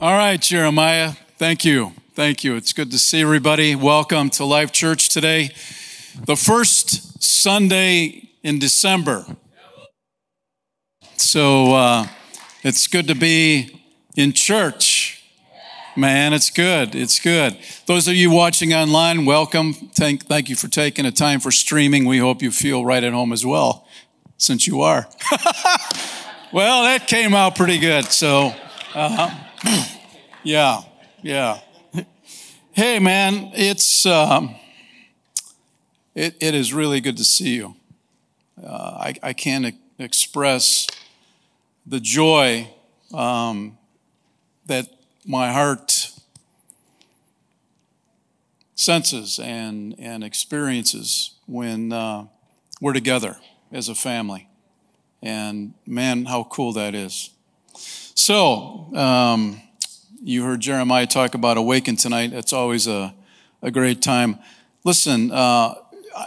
[0.00, 1.14] All right, Jeremiah.
[1.38, 1.92] Thank you.
[2.14, 2.54] Thank you.
[2.54, 3.74] It's good to see everybody.
[3.74, 5.50] Welcome to Life Church today.
[6.24, 9.26] The first Sunday in December.
[11.16, 12.06] So uh,
[12.62, 13.82] it's good to be
[14.16, 15.20] in church.
[15.96, 16.94] Man, it's good.
[16.94, 17.58] It's good.
[17.86, 19.72] Those of you watching online, welcome.
[19.72, 22.04] Thank, thank you for taking the time for streaming.
[22.04, 23.84] We hope you feel right at home as well,
[24.36, 25.08] since you are.
[26.52, 28.04] well, that came out pretty good.
[28.04, 28.54] So,
[28.94, 29.46] uh,
[30.44, 30.82] yeah,
[31.22, 31.60] yeah.
[32.72, 34.54] Hey, man, it's um,
[36.14, 37.74] it, it is really good to see you.
[38.62, 40.86] Uh, I, I can't express
[41.86, 42.68] the joy
[43.12, 43.78] um,
[44.66, 44.86] that
[45.24, 46.10] my heart
[48.74, 52.26] senses and, and experiences when uh,
[52.80, 53.38] we're together
[53.72, 54.48] as a family.
[55.22, 57.30] And man, how cool that is.
[58.18, 59.62] So, um,
[60.20, 62.32] you heard Jeremiah talk about awaken tonight.
[62.32, 63.14] It's always a,
[63.62, 64.40] a great time.
[64.82, 65.76] Listen, uh,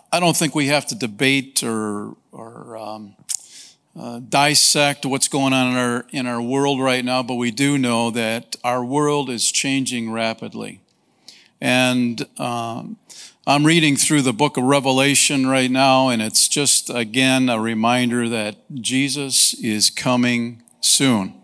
[0.10, 3.18] I don't think we have to debate or, or um,
[4.00, 7.78] uh, dissect what's going on in our, in our world right now, but we do
[7.78, 10.80] know that our world is changing rapidly.
[11.60, 13.00] And um,
[13.46, 18.30] I'm reading through the book of Revelation right now, and it's just, again, a reminder
[18.30, 21.41] that Jesus is coming soon.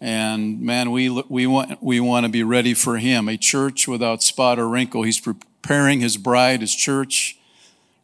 [0.00, 3.28] And man, we, we, want, we want to be ready for him.
[3.28, 5.02] A church without spot or wrinkle.
[5.02, 7.38] He's preparing his bride, his church,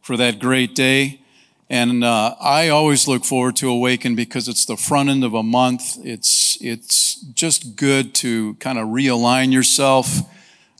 [0.01, 1.21] for that great day.
[1.69, 5.41] And uh, I always look forward to Awaken because it's the front end of a
[5.41, 5.97] month.
[6.03, 10.19] It's, it's just good to kind of realign yourself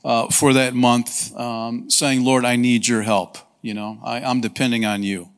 [0.04, 3.38] uh, for that month, um, saying, Lord, I need your help.
[3.62, 5.30] You know, I, am depending on you.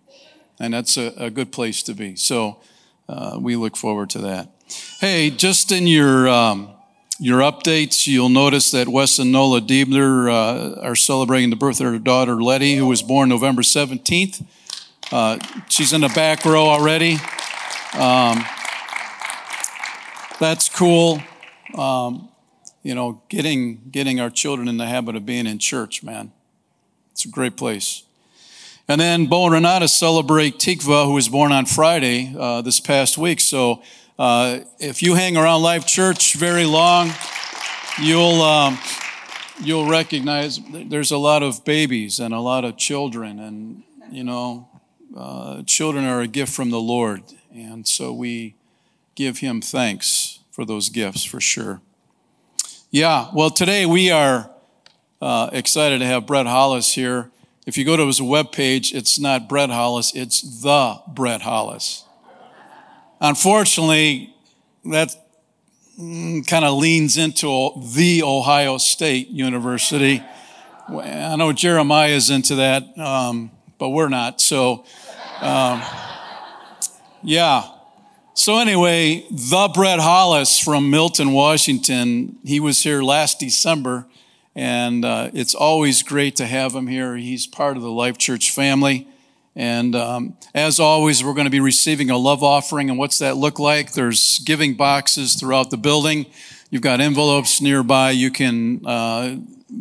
[0.61, 2.17] And that's a, a good place to be.
[2.17, 2.61] So
[3.09, 4.51] uh, we look forward to that.
[5.01, 6.71] Hey, just in your, um,
[7.19, 11.91] your updates, you'll notice that Wes and Nola Diebler uh, are celebrating the birth of
[11.91, 14.45] their daughter Letty, who was born November 17th.
[15.11, 17.15] Uh, she's in the back row already.
[17.95, 18.45] Um,
[20.39, 21.23] that's cool.
[21.75, 22.29] Um,
[22.83, 26.33] you know, getting getting our children in the habit of being in church, man.
[27.13, 28.05] It's a great place.
[28.87, 33.19] And then Bo and Renata celebrate Tikva, who was born on Friday uh, this past
[33.19, 33.41] week.
[33.41, 33.83] So
[34.19, 37.13] uh, if you hang around Life Church very long,
[38.03, 38.79] you'll um,
[39.61, 44.69] you'll recognize there's a lot of babies and a lot of children, and you know,
[45.17, 47.23] uh, children are a gift from the Lord,
[47.55, 48.55] and so we
[49.15, 51.81] give Him thanks for those gifts for sure.
[52.91, 54.51] Yeah, well, today we are
[55.21, 57.31] uh, excited to have Brett Hollis here.
[57.67, 62.05] If you go to his webpage, it's not Brett Hollis, it's the Brett Hollis.
[63.21, 64.33] Unfortunately,
[64.85, 65.15] that
[65.99, 70.23] mm, kind of leans into the Ohio State University.
[70.89, 74.41] I know Jeremiah is into that, um, but we're not.
[74.41, 74.85] So,
[75.41, 75.83] um,
[77.23, 77.65] yeah.
[78.35, 84.07] So anyway, the Brett Hollis from Milton, Washington, he was here last December,
[84.55, 87.17] and uh, it's always great to have him here.
[87.17, 89.09] He's part of the Life Church family.
[89.59, 92.91] And um, as always, we're going to be receiving a love offering.
[92.91, 93.93] And what's that look like?
[93.93, 96.27] There's giving boxes throughout the building.
[96.71, 98.13] You've got envelopes nearby.
[98.13, 99.37] You can uh,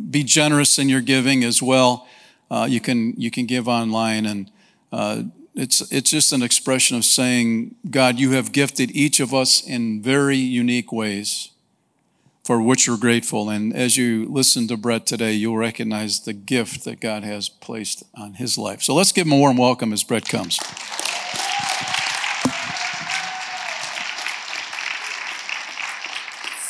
[0.10, 2.08] be generous in your giving as well.
[2.50, 4.52] Uh, you can you can give online, and
[4.92, 5.24] uh,
[5.54, 10.02] it's, it's just an expression of saying, God, you have gifted each of us in
[10.02, 11.52] very unique ways
[12.47, 13.50] for which we're grateful.
[13.50, 18.06] And as you listen to Brett today, you'll recognize the gift that God has placed
[18.16, 18.81] on his life.
[18.81, 20.58] So let's give him a warm welcome as Brett comes.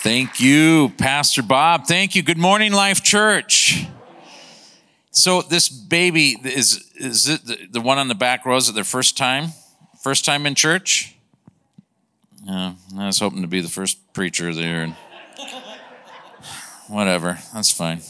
[0.01, 1.85] Thank you, Pastor Bob.
[1.85, 2.23] Thank you.
[2.23, 3.85] Good morning, Life Church.
[5.11, 8.57] So this baby is is it the, the one on the back row?
[8.57, 9.49] Is it their first time?
[10.01, 11.15] First time in church?
[12.43, 14.97] Yeah, I was hoping to be the first preacher there.
[16.87, 18.01] Whatever, that's fine.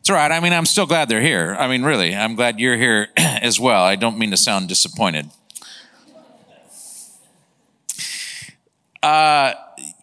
[0.00, 0.32] It's all right.
[0.32, 1.54] I mean, I'm still glad they're here.
[1.58, 3.84] I mean, really, I'm glad you're here as well.
[3.84, 5.30] I don't mean to sound disappointed.
[9.02, 9.54] Uh,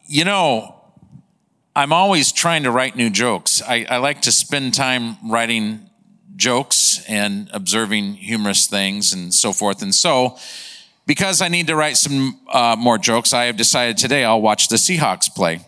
[0.06, 0.76] you know,
[1.76, 3.62] I'm always trying to write new jokes.
[3.62, 5.90] I, I, like to spend time writing
[6.36, 9.84] jokes and observing humorous things and so forth.
[9.84, 10.38] And so,
[11.06, 14.68] because I need to write some uh, more jokes, I have decided today I'll watch
[14.70, 15.62] the Seahawks play.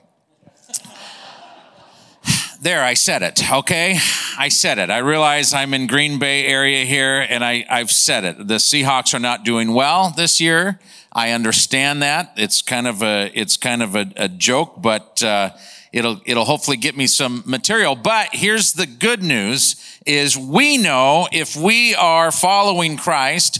[2.62, 3.98] There, I said it, okay?
[4.38, 4.90] I said it.
[4.90, 8.48] I realize I'm in Green Bay area here and I, I've said it.
[8.48, 10.80] The Seahawks are not doing well this year.
[11.14, 12.34] I understand that.
[12.36, 15.52] It's kind of a, it's kind of a, a joke, but, uh,
[15.94, 17.96] it'll, it'll hopefully get me some material.
[17.96, 19.76] But here's the good news
[20.06, 23.60] is we know if we are following Christ,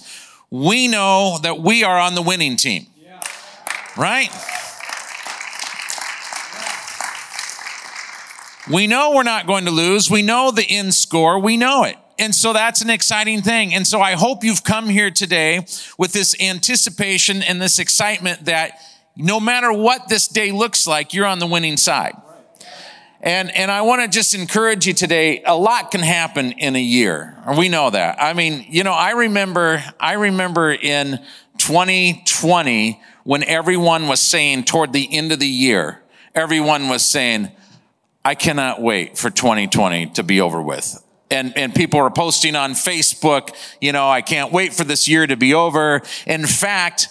[0.50, 2.88] we know that we are on the winning team.
[3.98, 4.30] Right?
[8.70, 10.12] We know we're not going to lose.
[10.12, 11.40] We know the end score.
[11.40, 11.96] We know it.
[12.20, 13.74] And so that's an exciting thing.
[13.74, 15.66] And so I hope you've come here today
[15.98, 18.80] with this anticipation and this excitement that
[19.16, 22.14] no matter what this day looks like, you're on the winning side.
[23.22, 25.42] And, and I want to just encourage you today.
[25.44, 27.38] A lot can happen in a year.
[27.58, 28.22] We know that.
[28.22, 31.20] I mean, you know, I remember, I remember in
[31.58, 36.02] 2020 when everyone was saying toward the end of the year,
[36.36, 37.50] everyone was saying,
[38.30, 41.04] I cannot wait for 2020 to be over with.
[41.32, 45.26] And, and people are posting on Facebook, you know, I can't wait for this year
[45.26, 46.04] to be over.
[46.28, 47.08] In fact,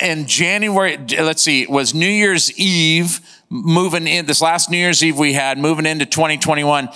[0.00, 3.20] in January, let's see, it was New Year's Eve,
[3.50, 6.88] moving in, this last New Year's Eve we had, moving into 2021.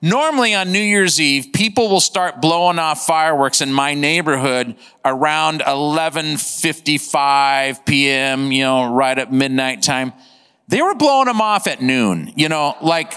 [0.00, 5.62] Normally on New Year's Eve, people will start blowing off fireworks in my neighborhood around
[5.62, 10.12] 11:55 p.m., you know, right at midnight time.
[10.68, 13.12] They were blowing them off at noon, you know, like,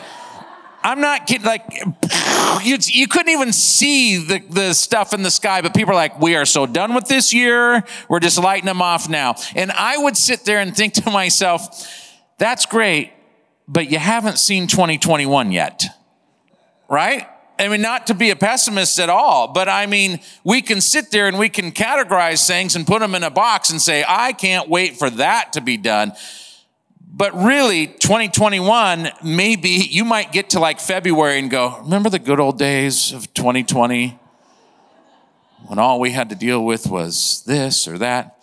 [0.83, 1.63] I'm not kidding, like,
[2.63, 6.19] you, you couldn't even see the, the stuff in the sky, but people are like,
[6.19, 7.83] we are so done with this year.
[8.07, 9.35] We're just lighting them off now.
[9.55, 11.87] And I would sit there and think to myself,
[12.37, 13.11] that's great,
[13.67, 15.85] but you haven't seen 2021 yet,
[16.89, 17.27] right?
[17.59, 21.11] I mean, not to be a pessimist at all, but I mean, we can sit
[21.11, 24.33] there and we can categorize things and put them in a box and say, I
[24.33, 26.13] can't wait for that to be done.
[27.17, 32.39] But really, 2021, maybe you might get to like February and go, remember the good
[32.39, 34.19] old days of 2020
[35.65, 38.37] when all we had to deal with was this or that?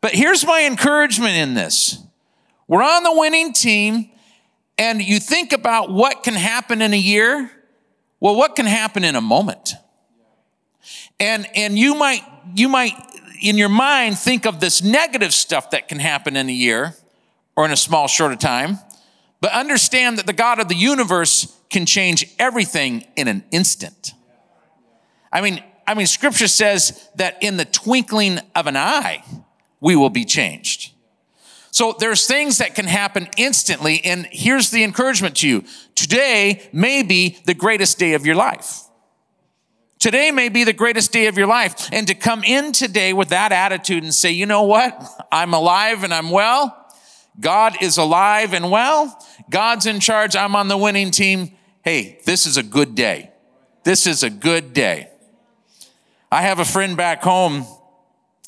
[0.00, 1.98] But here's my encouragement in this
[2.68, 4.10] we're on the winning team,
[4.78, 7.50] and you think about what can happen in a year.
[8.20, 9.72] Well, what can happen in a moment?
[11.18, 12.22] And, and you might,
[12.54, 12.92] you might,
[13.42, 16.94] in your mind, think of this negative stuff that can happen in a year
[17.58, 18.78] or in a small, short of time.
[19.40, 24.14] But understand that the God of the universe can change everything in an instant.
[25.32, 29.24] I mean, I mean, scripture says that in the twinkling of an eye,
[29.80, 30.92] we will be changed.
[31.72, 34.04] So there's things that can happen instantly.
[34.04, 35.64] And here's the encouragement to you.
[35.96, 38.82] Today may be the greatest day of your life.
[39.98, 41.88] Today may be the greatest day of your life.
[41.90, 45.26] And to come in today with that attitude and say, you know what?
[45.32, 46.77] I'm alive and I'm well.
[47.40, 49.18] God is alive and well.
[49.50, 50.36] God's in charge.
[50.36, 51.52] I'm on the winning team.
[51.82, 53.30] Hey, this is a good day.
[53.84, 55.10] This is a good day.
[56.30, 57.64] I have a friend back home.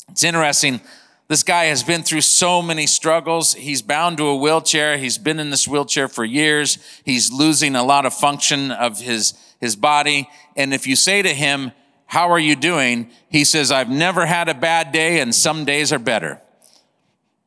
[0.09, 0.81] It's interesting.
[1.27, 3.53] This guy has been through so many struggles.
[3.53, 4.97] He's bound to a wheelchair.
[4.97, 6.77] He's been in this wheelchair for years.
[7.05, 10.29] He's losing a lot of function of his, his body.
[10.57, 11.71] And if you say to him,
[12.05, 13.09] how are you doing?
[13.29, 16.41] He says, I've never had a bad day and some days are better.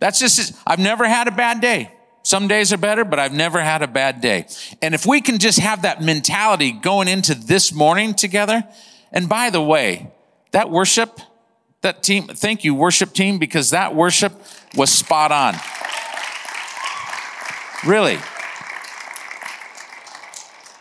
[0.04, 1.90] That's just, I've never had a bad day.
[2.24, 4.46] Some days are better, but I've never had a bad day.
[4.82, 8.64] And if we can just have that mentality going into this morning together,
[9.12, 10.12] and by the way,
[10.50, 11.20] that worship,
[11.80, 14.34] that team, thank you, worship team, because that worship
[14.76, 15.54] was spot on.
[17.86, 18.18] Really.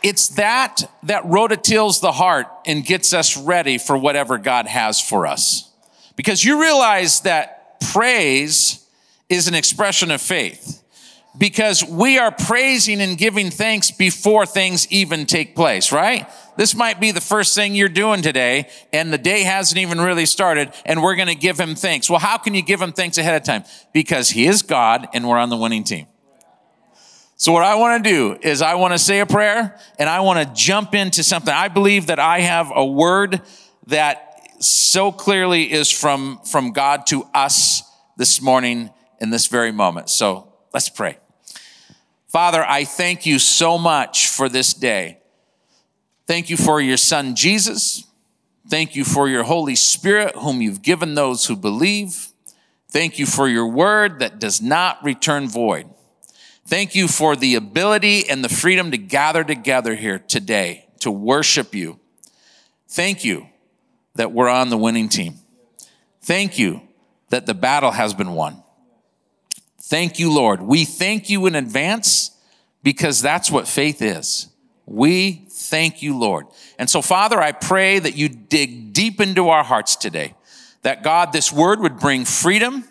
[0.04, 5.26] It's that that rototills the heart and gets us ready for whatever God has for
[5.26, 5.72] us.
[6.18, 8.83] Because you realize that praise
[9.30, 10.84] is an expression of faith
[11.38, 16.30] because we are praising and giving thanks before things even take place, right?
[16.58, 20.28] This might be the first thing you're doing today and the day hasn't even really
[20.28, 22.10] started and we're going to give him thanks.
[22.10, 23.64] Well, how can you give him thanks ahead of time?
[23.94, 26.08] Because he is God and we're on the winning team.
[27.36, 30.20] So what I want to do is I want to say a prayer and I
[30.20, 31.54] want to jump into something.
[31.54, 33.42] I believe that I have a word
[33.88, 37.84] that so clearly is from, from God to us
[38.18, 38.92] this morning
[39.24, 40.10] in this very moment.
[40.10, 41.18] So let's pray.
[42.28, 45.20] Father, I thank you so much for this day.
[46.28, 48.04] Thank you for your son, Jesus.
[48.68, 52.28] Thank you for your Holy Spirit, whom you've given those who believe.
[52.90, 55.88] Thank you for your word that does not return void.
[56.66, 61.76] Thank you for the ability and the freedom to gather together here today to worship
[61.76, 62.00] you.
[62.90, 63.48] Thank you
[64.16, 65.40] that we're on the winning team.
[66.22, 66.82] Thank you
[67.30, 68.63] that the battle has been won.
[69.94, 70.64] Thank you, Lord.
[70.64, 72.32] We thank you in advance
[72.82, 74.48] because that's what faith is.
[74.88, 76.48] We thank you, Lord.
[76.80, 80.34] And so, Father, I pray that you dig deep into our hearts today.
[80.82, 82.86] That God, this word would bring freedom,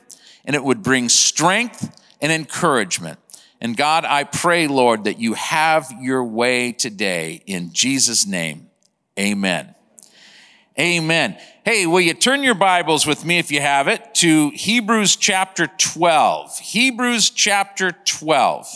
[0.44, 3.18] and it would bring strength and encouragement.
[3.60, 8.70] And God, I pray, Lord, that you have your way today in Jesus' name.
[9.18, 9.74] Amen.
[10.78, 11.36] Amen.
[11.64, 15.68] Hey, will you turn your Bibles with me, if you have it, to Hebrews chapter
[15.68, 16.58] 12.
[16.58, 18.66] Hebrews chapter 12.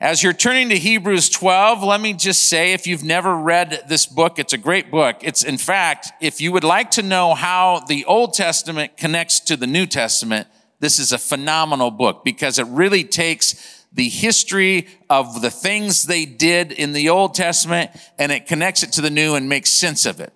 [0.00, 4.06] As you're turning to Hebrews 12, let me just say if you've never read this
[4.06, 5.16] book, it's a great book.
[5.20, 9.58] It's, in fact, if you would like to know how the Old Testament connects to
[9.58, 10.48] the New Testament,
[10.80, 16.24] this is a phenomenal book because it really takes the history of the things they
[16.24, 20.06] did in the Old Testament and it connects it to the New and makes sense
[20.06, 20.32] of it.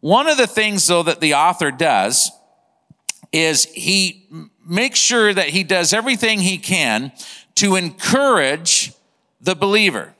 [0.00, 2.30] One of the things, though, that the author does
[3.32, 4.28] is he
[4.64, 7.12] makes sure that he does everything he can
[7.56, 8.92] to encourage
[9.40, 10.14] the believer.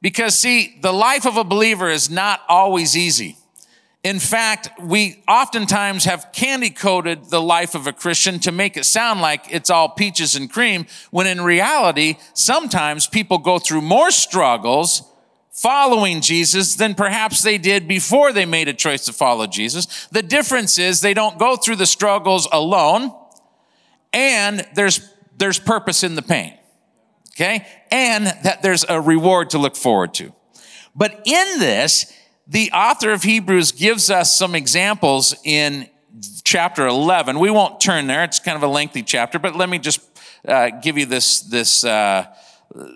[0.00, 3.36] Because, see, the life of a believer is not always easy.
[4.02, 8.86] In fact, we oftentimes have candy coated the life of a Christian to make it
[8.86, 14.10] sound like it's all peaches and cream, when in reality, sometimes people go through more
[14.10, 15.02] struggles
[15.50, 20.08] following Jesus than perhaps they did before they made a choice to follow Jesus.
[20.10, 23.12] The difference is they don't go through the struggles alone,
[24.14, 26.54] and there's, there's purpose in the pain.
[27.32, 27.66] Okay?
[27.90, 30.32] And that there's a reward to look forward to.
[30.94, 32.10] But in this,
[32.50, 35.88] the author of Hebrews gives us some examples in
[36.42, 37.38] chapter 11.
[37.38, 38.24] We won't turn there.
[38.24, 40.00] It's kind of a lengthy chapter, but let me just
[40.46, 42.26] uh, give you this, this uh,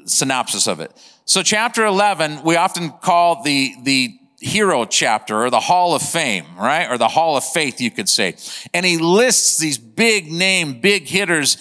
[0.07, 0.91] synopsis of it.
[1.25, 6.47] So chapter 11, we often call the, the hero chapter or the hall of fame,
[6.59, 6.91] right?
[6.91, 8.35] Or the hall of faith, you could say.
[8.75, 11.59] And he lists these big name, big hitters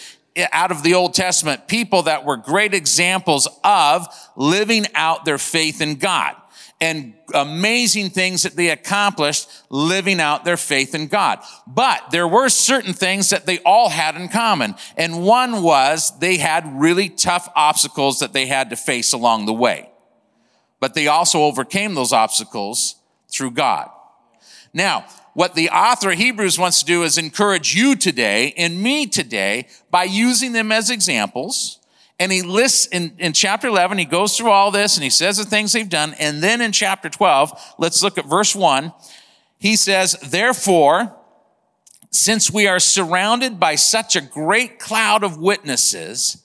[0.51, 5.79] out of the Old Testament, people that were great examples of living out their faith
[5.79, 6.35] in God
[6.83, 11.39] and amazing things that they accomplished living out their faith in God.
[11.65, 14.75] But there were certain things that they all had in common.
[14.97, 19.53] And one was they had really tough obstacles that they had to face along the
[19.53, 19.89] way.
[20.81, 22.95] But they also overcame those obstacles
[23.29, 23.89] through God.
[24.73, 29.07] Now, what the author of Hebrews wants to do is encourage you today and me
[29.07, 31.79] today by using them as examples
[32.20, 35.38] and he lists in, in chapter 11, he goes through all this and he says
[35.38, 36.13] the things they've done.
[36.20, 38.93] And then in chapter 12, let's look at verse 1.
[39.58, 41.15] He says, Therefore,
[42.12, 46.43] since we are surrounded by such a great cloud of witnesses,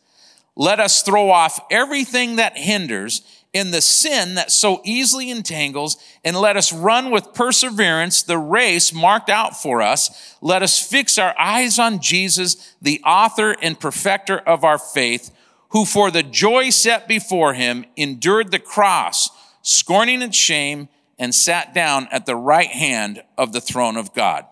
[0.56, 3.22] let us throw off everything that hinders
[3.52, 8.92] in the sin that so easily entangles, and let us run with perseverance the race
[8.92, 10.36] marked out for us.
[10.42, 15.30] Let us fix our eyes on Jesus, the author and perfecter of our faith
[15.70, 19.30] who for the joy set before him endured the cross,
[19.62, 24.46] scorning its shame, and sat down at the right hand of the throne of God.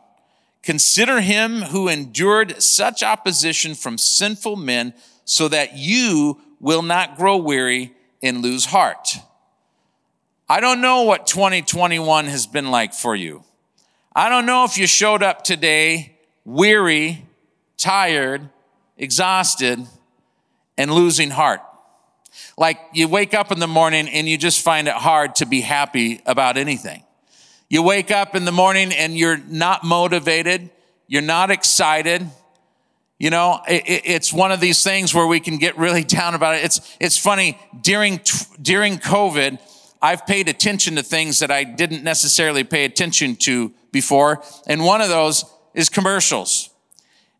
[0.62, 4.94] Consider him who endured such opposition from sinful men
[5.24, 9.16] so that you will not grow weary and lose heart.
[10.48, 13.44] I don't know what 2021 has been like for you.
[14.14, 17.24] I don't know if you showed up today weary,
[17.76, 18.48] tired,
[18.96, 19.86] exhausted,
[20.76, 21.60] and losing heart.
[22.58, 25.60] Like you wake up in the morning and you just find it hard to be
[25.60, 27.02] happy about anything.
[27.68, 30.70] You wake up in the morning and you're not motivated,
[31.08, 32.28] you're not excited.
[33.18, 36.56] You know, it, it's one of these things where we can get really down about
[36.56, 36.64] it.
[36.64, 38.20] It's, it's funny, during,
[38.60, 39.58] during COVID,
[40.02, 44.42] I've paid attention to things that I didn't necessarily pay attention to before.
[44.66, 46.70] And one of those is commercials.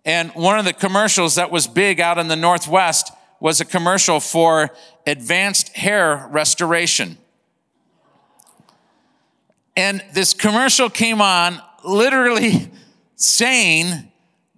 [0.05, 4.21] And one of the commercials that was big out in the Northwest was a commercial
[4.21, 4.71] for
[5.07, 7.19] advanced hair restoration.
[9.77, 12.71] And this commercial came on literally
[13.17, 14.11] saying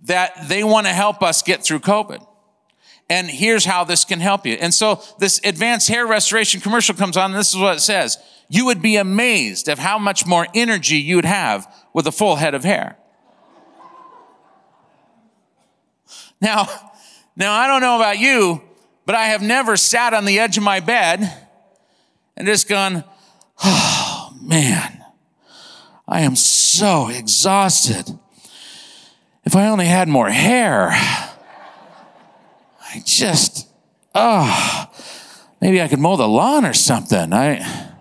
[0.04, 2.24] that they want to help us get through COVID.
[3.10, 4.54] And here's how this can help you.
[4.54, 8.18] And so this advanced hair restoration commercial comes on, and this is what it says.
[8.48, 12.36] You would be amazed of how much more energy you would have with a full
[12.36, 12.96] head of hair.
[16.40, 16.68] Now,
[17.36, 18.62] now I don't know about you,
[19.08, 21.32] but I have never sat on the edge of my bed
[22.36, 23.04] and just gone,
[23.64, 25.02] oh man,
[26.06, 28.04] I am so exhausted.
[29.44, 31.32] If I only had more hair, I
[33.06, 33.66] just,
[34.14, 34.90] oh,
[35.62, 37.32] maybe I could mow the lawn or something.
[37.32, 37.94] I,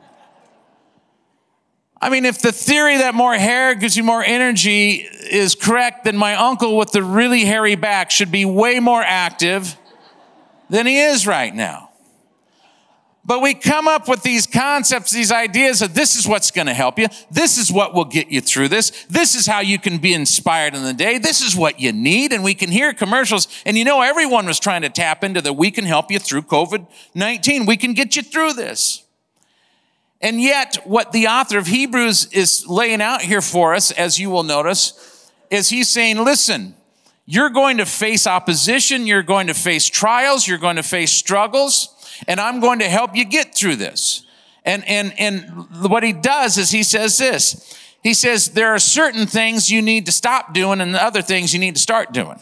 [2.01, 6.17] I mean, if the theory that more hair gives you more energy is correct, then
[6.17, 9.77] my uncle with the really hairy back should be way more active
[10.69, 11.87] than he is right now.
[13.27, 16.73] But we come up with these concepts, these ideas of this is what's going to
[16.73, 17.07] help you.
[17.29, 19.05] This is what will get you through this.
[19.09, 21.17] This is how you can be inspired in the day.
[21.17, 22.31] This is what you need.
[22.31, 23.49] And we can hear commercials.
[23.65, 26.43] And you know, everyone was trying to tap into that we can help you through
[26.43, 27.67] COVID-19.
[27.67, 29.03] We can get you through this.
[30.21, 34.29] And yet, what the author of Hebrews is laying out here for us, as you
[34.29, 36.75] will notice, is he's saying, listen,
[37.27, 39.05] you're going to face opposition.
[39.05, 40.47] You're going to face trials.
[40.47, 41.93] You're going to face struggles
[42.27, 44.25] and I'm going to help you get through this.
[44.65, 47.77] And, and, and what he does is he says this.
[48.01, 51.59] He says, there are certain things you need to stop doing and other things you
[51.59, 52.39] need to start doing.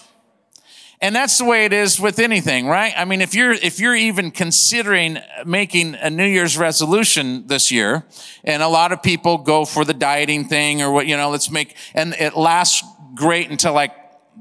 [1.01, 2.93] And that's the way it is with anything, right?
[2.95, 8.05] I mean, if you're, if you're even considering making a New Year's resolution this year,
[8.43, 11.51] and a lot of people go for the dieting thing or what, you know, let's
[11.51, 13.91] make, and it lasts great until like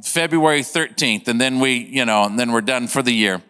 [0.03, 3.43] February 13th, and then we, you know, and then we're done for the year.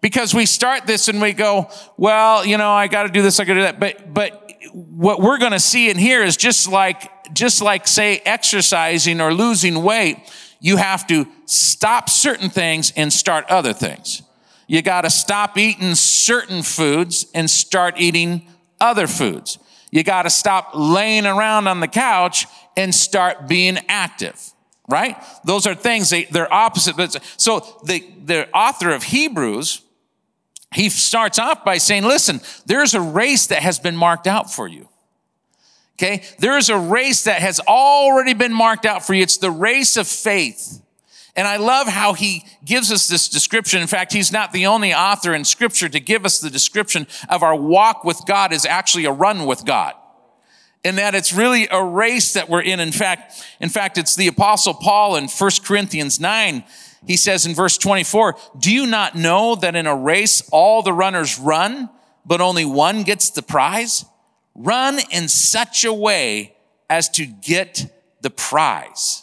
[0.00, 3.38] Because we start this and we go, well, you know, I got to do this,
[3.38, 3.80] I got to do that.
[3.80, 8.18] But, but what we're going to see in here is just like, just like say
[8.24, 10.18] exercising or losing weight,
[10.60, 14.22] you have to stop certain things and start other things.
[14.66, 18.46] You got to stop eating certain foods and start eating
[18.80, 19.58] other foods.
[19.90, 24.52] You got to stop laying around on the couch and start being active
[24.90, 25.16] right?
[25.44, 26.96] Those are things, they, they're opposite.
[26.96, 29.82] But So the, the author of Hebrews
[30.72, 34.68] he starts off by saying, listen, there's a race that has been marked out for
[34.68, 34.88] you.
[35.98, 36.22] Okay.
[36.38, 39.22] There's a race that has already been marked out for you.
[39.22, 40.80] It's the race of faith.
[41.36, 43.82] And I love how he gives us this description.
[43.82, 47.42] In fact, he's not the only author in scripture to give us the description of
[47.42, 49.94] our walk with God is actually a run with God.
[50.82, 52.80] And that it's really a race that we're in.
[52.80, 56.64] In fact, in fact, it's the apostle Paul in 1 Corinthians 9
[57.06, 60.92] he says in verse 24, do you not know that in a race all the
[60.92, 61.88] runners run,
[62.26, 64.04] but only one gets the prize?
[64.54, 66.56] Run in such a way
[66.88, 67.86] as to get
[68.20, 69.22] the prize.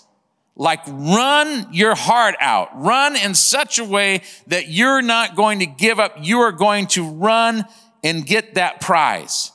[0.56, 2.70] Like run your heart out.
[2.74, 6.16] Run in such a way that you're not going to give up.
[6.20, 7.66] You are going to run
[8.04, 9.52] and get that prize.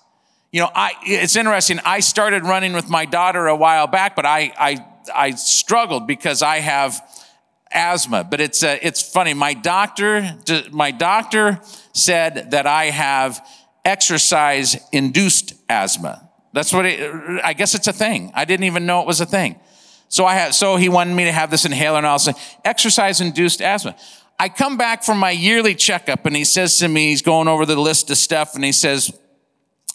[0.52, 1.80] You know, I, it's interesting.
[1.84, 6.42] I started running with my daughter a while back, but I, I, I struggled because
[6.42, 7.02] I have,
[7.74, 9.34] asthma, but it's uh, it's funny.
[9.34, 10.36] My doctor
[10.70, 11.60] my doctor
[11.92, 13.46] said that I have
[13.84, 16.28] exercise induced asthma.
[16.52, 18.30] That's what it, I guess it's a thing.
[18.34, 19.58] I didn't even know it was a thing.
[20.08, 22.34] So I had so he wanted me to have this inhaler and I'll say
[22.64, 23.96] exercise induced asthma.
[24.38, 27.64] I come back from my yearly checkup and he says to me, he's going over
[27.64, 29.16] the list of stuff and he says,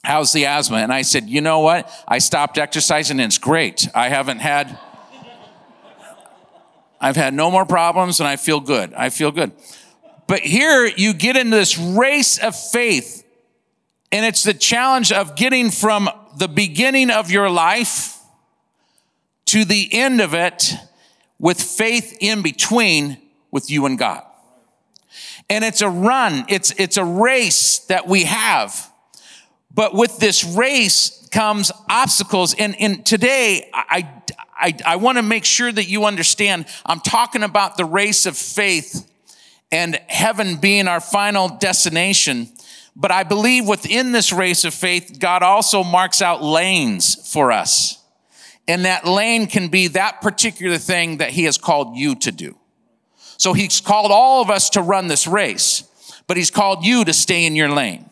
[0.08, 0.78] how's the asthma?
[0.78, 1.92] And I said, you know what?
[2.08, 3.88] I stopped exercising and it's great.
[3.94, 4.80] I haven't had
[7.00, 8.94] I've had no more problems and I feel good.
[8.94, 9.52] I feel good.
[10.26, 13.24] But here you get into this race of faith,
[14.12, 18.18] and it's the challenge of getting from the beginning of your life
[19.46, 20.74] to the end of it
[21.40, 23.18] with faith in between
[23.52, 24.24] with you and God.
[25.50, 28.87] And it's a run, it's, it's a race that we have.
[29.74, 32.54] But with this race comes obstacles.
[32.54, 34.10] And, and today, I,
[34.56, 38.38] I, I want to make sure that you understand I'm talking about the race of
[38.38, 39.10] faith
[39.72, 42.50] and heaven being our final destination.
[42.96, 48.04] But I believe within this race of faith, God also marks out lanes for us.
[48.68, 52.58] And that lane can be that particular thing that He has called you to do.
[53.38, 55.84] So He's called all of us to run this race,
[56.26, 58.10] but He's called you to stay in your lane.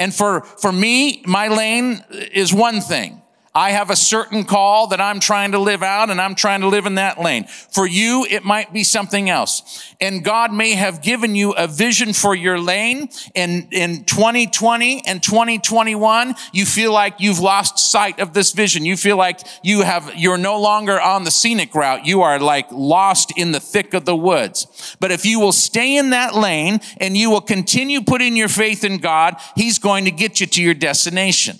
[0.00, 3.20] And for, for me, my lane is one thing.
[3.52, 6.68] I have a certain call that I'm trying to live out and I'm trying to
[6.68, 7.46] live in that lane.
[7.46, 9.92] For you, it might be something else.
[10.00, 15.20] And God may have given you a vision for your lane and in 2020 and
[15.20, 16.36] 2021.
[16.52, 18.84] You feel like you've lost sight of this vision.
[18.84, 22.06] You feel like you have, you're no longer on the scenic route.
[22.06, 24.96] You are like lost in the thick of the woods.
[25.00, 28.84] But if you will stay in that lane and you will continue putting your faith
[28.84, 31.58] in God, He's going to get you to your destination.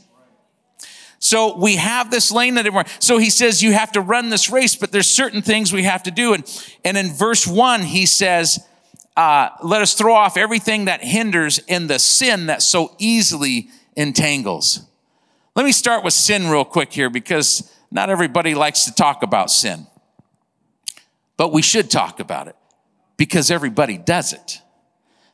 [1.20, 4.50] So we have this lane that everyone, so he says you have to run this
[4.50, 6.32] race, but there's certain things we have to do.
[6.32, 8.58] And, and in verse one, he says,
[9.16, 14.82] uh, let us throw off everything that hinders and the sin that so easily entangles.
[15.54, 19.50] Let me start with sin real quick here because not everybody likes to talk about
[19.50, 19.86] sin.
[21.36, 22.56] But we should talk about it
[23.18, 24.62] because everybody does it.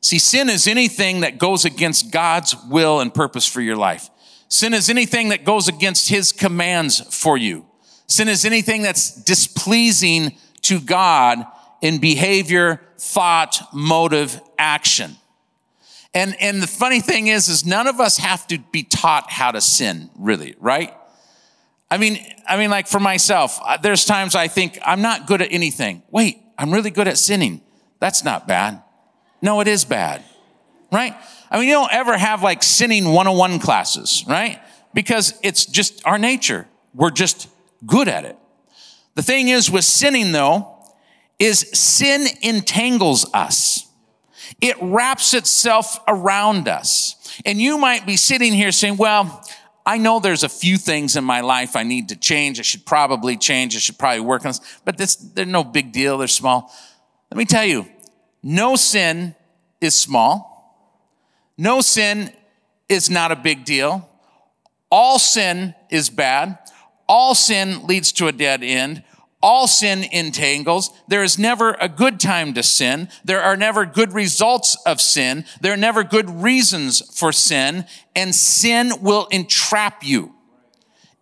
[0.01, 4.11] See, sin is anything that goes against God's will and purpose for your life.
[4.49, 7.67] Sin is anything that goes against his commands for you.
[8.07, 11.45] Sin is anything that's displeasing to God
[11.83, 15.17] in behavior, thought, motive, action.
[16.15, 19.51] And, and the funny thing is, is none of us have to be taught how
[19.51, 20.95] to sin, really, right?
[21.91, 25.43] I mean, I mean, like for myself, uh, there's times I think I'm not good
[25.43, 26.03] at anything.
[26.11, 27.61] Wait, I'm really good at sinning.
[28.01, 28.83] That's not bad.
[29.43, 30.25] No, it is bad,
[30.91, 31.15] right?
[31.57, 34.61] I mean, you don't ever have like sinning 101 classes, right?
[34.93, 36.69] Because it's just our nature.
[36.93, 37.49] We're just
[37.87, 38.37] good at it.
[39.15, 40.85] The thing is with sinning though,
[41.39, 43.91] is sin entangles us.
[44.61, 47.15] It wraps itself around us.
[47.47, 49.43] And you might be sitting here saying, well,
[49.87, 52.61] I know there's a few things in my life I need to change.
[52.61, 53.75] I should probably change.
[53.75, 56.19] I should probably work on this, but this, they're no big deal.
[56.19, 56.71] They're small.
[57.31, 57.89] Let me tell you,
[58.43, 59.35] no sin
[59.81, 60.56] is small.
[61.59, 62.33] No sin
[62.89, 64.09] is not a big deal.
[64.91, 66.59] All sin is bad.
[67.09, 69.03] All sin leads to a dead end.
[69.43, 70.91] All sin entangles.
[71.09, 73.09] There is never a good time to sin.
[73.25, 75.45] There are never good results of sin.
[75.61, 77.87] There are never good reasons for sin.
[78.15, 80.35] And sin will entrap you.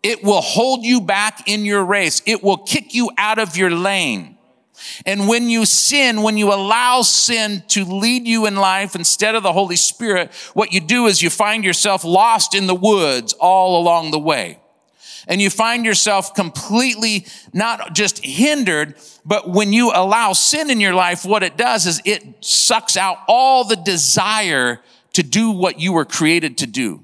[0.03, 2.23] It will hold you back in your race.
[2.27, 4.34] It will kick you out of your lane.
[5.07, 9.43] And when you sin, when you allow sin to lead you in life instead of
[9.43, 13.81] the Holy Spirit, what you do is you find yourself lost in the woods all
[13.81, 14.59] along the way.
[15.27, 20.95] And you find yourself completely not just hindered, but when you allow sin in your
[20.95, 24.81] life, what it does is it sucks out all the desire
[25.15, 27.04] to do what you were created to do.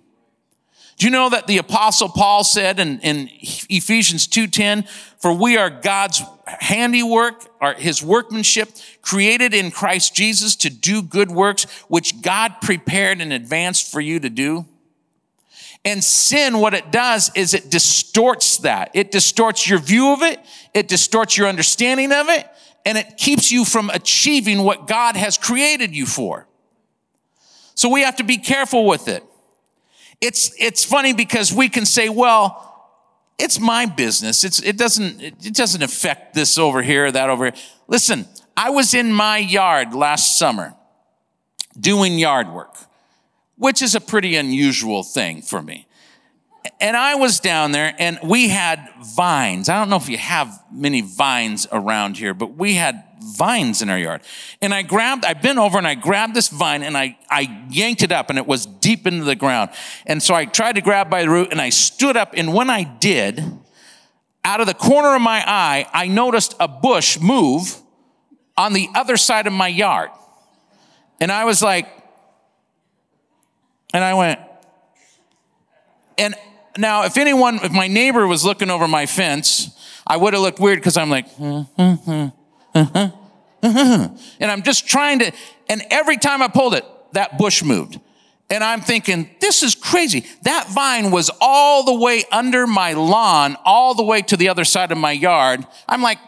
[1.01, 3.31] Do you know that the apostle Paul said in, in
[3.71, 4.87] Ephesians 2.10,
[5.19, 8.69] for we are God's handiwork, or his workmanship,
[9.01, 14.21] created in Christ Jesus to do good works, which God prepared in advance for you
[14.21, 14.67] to do?
[15.87, 18.91] And sin, what it does is it distorts that.
[18.93, 20.39] It distorts your view of it.
[20.75, 22.47] It distorts your understanding of it.
[22.85, 26.47] And it keeps you from achieving what God has created you for.
[27.75, 29.25] So we have to be careful with it.
[30.21, 32.67] It's, it's funny because we can say, well,
[33.39, 34.45] it's my business.
[34.45, 37.55] It's, it doesn't, it doesn't affect this over here, that over here.
[37.89, 40.75] Listen, I was in my yard last summer
[41.79, 42.77] doing yard work,
[43.57, 45.87] which is a pretty unusual thing for me.
[46.81, 49.69] And I was down there and we had vines.
[49.69, 53.91] I don't know if you have many vines around here, but we had vines in
[53.91, 54.23] our yard.
[54.63, 58.03] And I grabbed, I bent over and I grabbed this vine and I, I yanked
[58.03, 59.71] it up and it was deep into the ground.
[60.07, 62.33] And so I tried to grab by the root and I stood up.
[62.35, 63.45] And when I did,
[64.43, 67.77] out of the corner of my eye, I noticed a bush move
[68.57, 70.11] on the other side of my yard.
[71.21, 71.89] And I was like,
[73.93, 74.41] and I went,
[76.17, 76.35] and
[76.81, 79.71] now if anyone, if my neighbor was looking over my fence,
[80.07, 82.27] I would have looked weird because I'm like, hmm, hmm, hmm.
[83.63, 85.33] And I'm just trying to,
[85.69, 88.01] and every time I pulled it, that bush moved.
[88.49, 90.27] And I'm thinking, this is crazy.
[90.43, 94.65] That vine was all the way under my lawn, all the way to the other
[94.65, 95.65] side of my yard.
[95.89, 96.19] I'm like,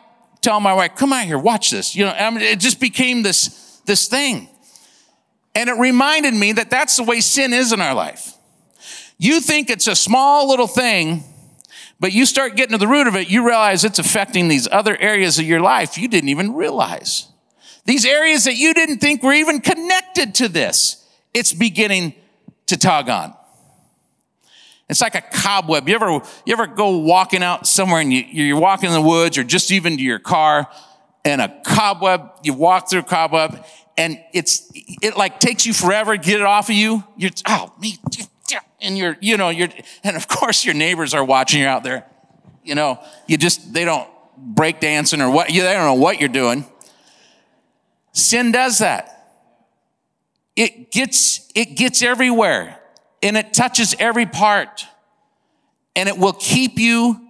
[0.41, 1.97] telling my wife, come out here, watch this.
[1.97, 4.49] You know, I mean, it just became this, this thing.
[5.55, 8.35] And it reminded me that that's the way sin is in our life.
[9.23, 11.23] You think it's a small little thing,
[12.01, 14.97] but you start getting to the root of it, you realize it's affecting these other
[15.01, 17.29] areas of your life you didn't even realize.
[17.85, 22.15] These areas that you didn't think were even connected to this, it's beginning
[22.67, 23.33] to tug on.
[24.89, 25.89] It's like a cobweb.
[25.89, 26.11] You ever,
[26.45, 29.71] you ever go walking out somewhere and you, you're walking in the woods or just
[29.71, 30.67] even to your car
[31.25, 33.65] and a cobweb, you walk through a cobweb
[33.97, 34.69] and it's,
[35.01, 37.05] it like takes you forever to get it off of you.
[37.17, 37.99] You're, oh, me,
[38.81, 39.69] and you're, you know, you're,
[40.05, 42.07] and of course your neighbors are watching you out there.
[42.65, 46.21] You know, you just, they don't break dancing or what, you, they don't know what
[46.21, 46.65] you're doing.
[48.13, 49.09] Sin does that.
[50.55, 52.79] It gets, it gets everywhere
[53.23, 54.85] and it touches every part
[55.97, 57.29] and it will keep you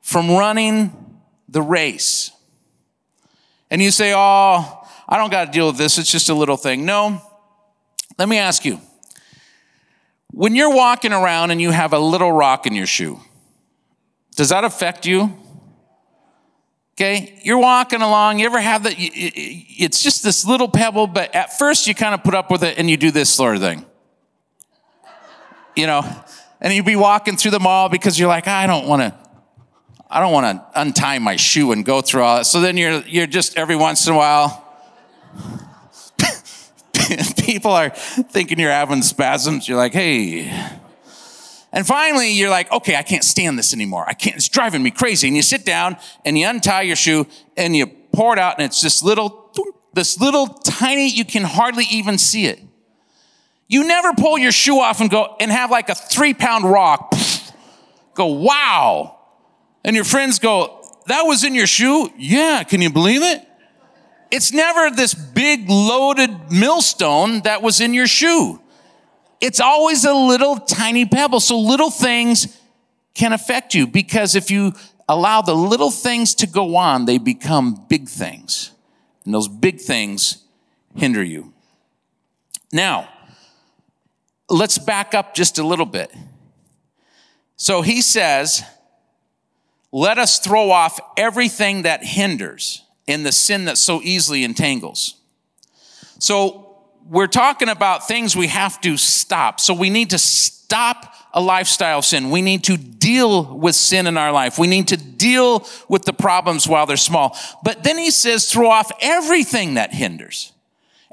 [0.00, 2.30] from running the race.
[3.70, 5.98] And you say, Oh, I don't got to deal with this.
[5.98, 6.84] It's just a little thing.
[6.84, 7.20] No.
[8.18, 8.80] Let me ask you
[10.32, 13.20] when you're walking around and you have a little rock in your shoe,
[14.36, 15.36] does that affect you?
[16.94, 18.94] Okay, you're walking along, you ever have that?
[18.98, 22.78] It's just this little pebble, but at first you kind of put up with it
[22.78, 23.86] and you do this sort of thing.
[25.74, 26.04] You know,
[26.60, 29.14] and you'd be walking through the mall because you're like, I don't want to,
[30.10, 32.44] I don't want to untie my shoe and go through all that.
[32.44, 34.66] So then you're, you're just every once in a while,
[37.38, 39.68] people are thinking you're having spasms.
[39.68, 40.50] You're like, hey.
[41.72, 44.04] And finally, you're like, okay, I can't stand this anymore.
[44.08, 45.28] I can't, it's driving me crazy.
[45.28, 48.64] And you sit down and you untie your shoe and you pour it out and
[48.64, 49.52] it's this little,
[49.92, 52.60] this little tiny, you can hardly even see it.
[53.68, 57.14] You never pull your shoe off and go and have like a three pound rock.
[58.14, 59.20] Go, wow.
[59.84, 62.12] And your friends go, that was in your shoe?
[62.18, 63.46] Yeah, can you believe it?
[64.30, 68.60] It's never this big loaded millstone that was in your shoe.
[69.40, 71.40] It's always a little tiny pebble.
[71.40, 72.56] So little things
[73.14, 74.74] can affect you because if you
[75.08, 78.70] allow the little things to go on, they become big things.
[79.24, 80.44] And those big things
[80.94, 81.52] hinder you.
[82.72, 83.08] Now,
[84.48, 86.14] let's back up just a little bit.
[87.56, 88.62] So he says,
[89.92, 95.16] let us throw off everything that hinders and the sin that so easily entangles.
[96.18, 96.76] So
[97.08, 99.60] we're talking about things we have to stop.
[99.60, 102.30] So we need to stop a lifestyle of sin.
[102.30, 104.58] We need to deal with sin in our life.
[104.58, 107.36] We need to deal with the problems while they're small.
[107.62, 110.52] But then he says, throw off everything that hinders.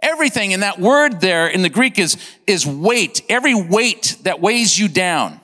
[0.01, 0.53] Everything.
[0.53, 3.21] And that word there in the Greek is, is weight.
[3.29, 5.39] Every weight that weighs you down.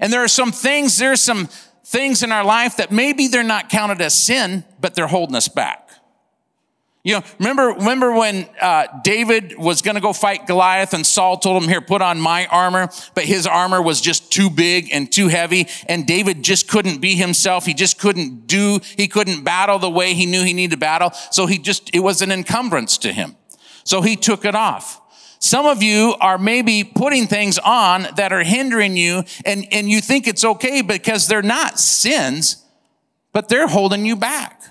[0.00, 1.48] And there are some things, there are some
[1.90, 5.48] things in our life that maybe they're not counted as sin, but they're holding us
[5.48, 5.88] back.
[7.02, 11.38] You know, remember, remember when uh, David was going to go fight Goliath and Saul
[11.38, 15.10] told him, here, put on my armor, but his armor was just too big and
[15.10, 15.66] too heavy.
[15.88, 17.66] And David just couldn't be himself.
[17.66, 21.10] He just couldn't do, he couldn't battle the way he knew he needed to battle.
[21.32, 23.34] So he just, it was an encumbrance to him.
[23.82, 25.00] So he took it off.
[25.42, 30.02] Some of you are maybe putting things on that are hindering you and, and you
[30.02, 32.62] think it's okay because they're not sins,
[33.32, 34.62] but they're holding you back.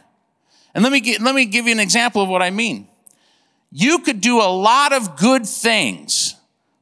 [0.75, 2.87] And let me, get, let me give you an example of what I mean.
[3.71, 6.35] You could do a lot of good things,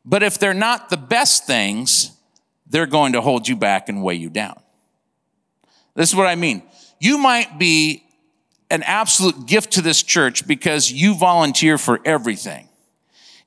[0.04, 2.12] but if they're not the best things,
[2.70, 4.60] they're going to hold you back and weigh you down.
[5.96, 6.62] This is what I mean.
[7.00, 8.04] You might be
[8.70, 12.67] an absolute gift to this church because you volunteer for everything.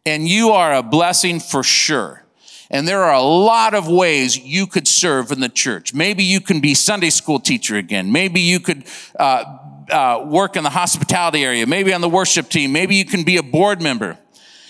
[0.07, 2.25] And you are a blessing for sure.
[2.71, 5.93] And there are a lot of ways you could serve in the church.
[5.93, 8.13] Maybe you can be Sunday school teacher again.
[8.13, 8.85] Maybe you could
[9.19, 9.59] uh,
[9.91, 13.37] uh, work in the hospitality area, maybe on the worship team, maybe you can be
[13.37, 14.17] a board member.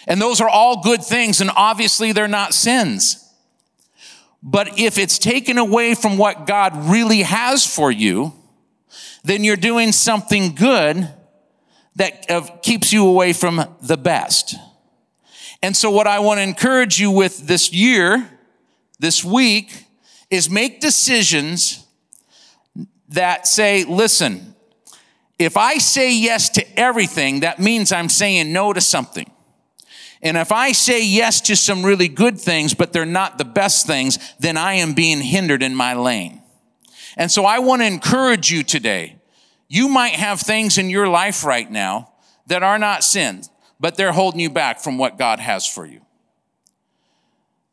[0.07, 3.27] And those are all good things, and obviously they're not sins.
[4.43, 8.33] But if it's taken away from what God really has for you,
[9.23, 11.09] then you're doing something good
[11.97, 14.55] that keeps you away from the best.
[15.63, 18.29] And so, what I want to encourage you with this year,
[18.99, 19.85] this week,
[20.31, 21.87] is make decisions
[23.09, 24.55] that say, listen,
[25.39, 29.31] if I say yes to everything, that means I'm saying no to something.
[30.23, 33.87] And if I say yes to some really good things, but they're not the best
[33.87, 36.43] things, then I am being hindered in my lane.
[37.17, 39.17] And so I want to encourage you today.
[39.69, 42.13] You might have things in your life right now
[42.47, 43.50] that are not sins,
[43.81, 46.03] but they're holding you back from what God has for you.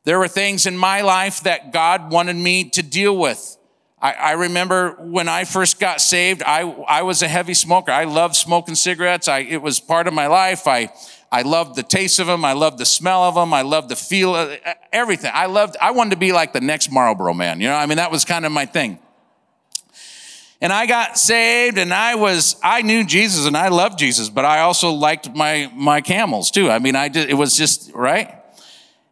[0.06, 3.58] There were things in my life that God wanted me to deal with
[4.00, 7.91] I, I, remember when I first got saved, I, I was a heavy smoker.
[7.91, 9.28] I loved smoking cigarettes.
[9.28, 10.67] I, it was part of my life.
[10.67, 10.91] I,
[11.32, 12.46] I loved the taste of them.
[12.46, 13.56] I loved the smell of them.
[13.56, 14.56] I loved the feel of
[14.93, 15.32] everything.
[15.34, 17.60] I loved, I wanted to be like the next Marlboro man.
[17.60, 19.00] You know, I mean, that was kind of my thing.
[20.60, 24.43] And I got saved and I was, I knew Jesus and I loved Jesus, but
[24.43, 26.72] I also liked my, my camels too.
[26.72, 28.34] I mean, I did, it was just, right?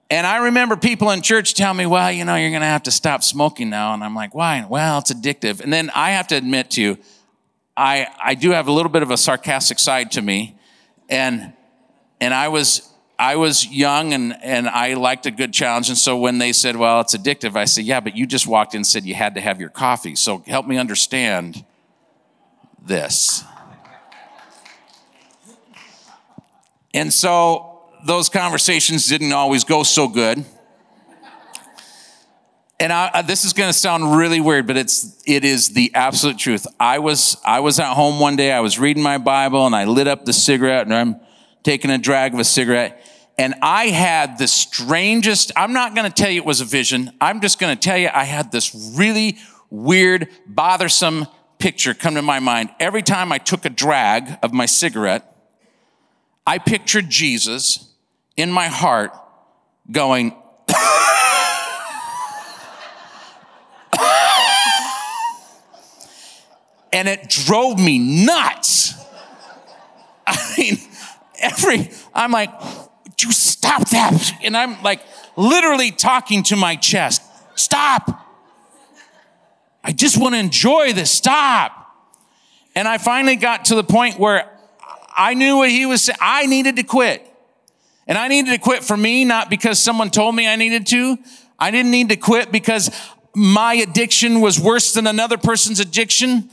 [0.10, 2.84] And I remember people in church tell me, well, you know, you're going to have
[2.84, 3.94] to stop smoking now.
[3.94, 4.66] And I'm like, why?
[4.68, 5.62] Well, it's addictive.
[5.62, 6.98] And then I have to admit to you,
[7.78, 10.58] I, I do have a little bit of a sarcastic side to me.
[11.10, 11.54] And,
[12.22, 15.90] and I was, I was young and, and I liked a good challenge.
[15.90, 18.74] And so when they said, well, it's addictive, I said, yeah, but you just walked
[18.74, 20.16] in and said you had to have your coffee.
[20.16, 21.64] So help me understand
[22.84, 23.44] this.
[26.94, 30.46] And so those conversations didn't always go so good.
[32.78, 36.38] And I, this is going to sound really weird, but it's it is the absolute
[36.38, 36.68] truth.
[36.78, 38.52] I was I was at home one day.
[38.52, 41.16] I was reading my Bible, and I lit up the cigarette, and I'm
[41.64, 43.05] taking a drag of a cigarette,
[43.38, 45.52] and I had the strangest.
[45.56, 47.12] I'm not going to tell you it was a vision.
[47.20, 49.38] I'm just going to tell you I had this really
[49.70, 54.66] weird, bothersome picture come to my mind every time I took a drag of my
[54.66, 55.36] cigarette.
[56.48, 57.92] I pictured Jesus
[58.38, 59.12] in my heart
[59.92, 60.36] going,
[66.94, 68.94] and it drove me nuts.
[70.28, 70.78] I mean,
[71.40, 72.52] every, I'm like,
[73.20, 74.34] you stop that.
[74.44, 75.02] And I'm like
[75.36, 77.22] literally talking to my chest,
[77.56, 78.22] stop.
[79.84, 81.82] I just want to enjoy this, stop.
[82.76, 84.50] And I finally got to the point where
[85.16, 86.18] I knew what he was saying.
[86.20, 87.26] I needed to quit.
[88.08, 91.18] And I needed to quit for me, not because someone told me I needed to.
[91.58, 92.92] I didn't need to quit because
[93.36, 96.50] my addiction was worse than another person's addiction.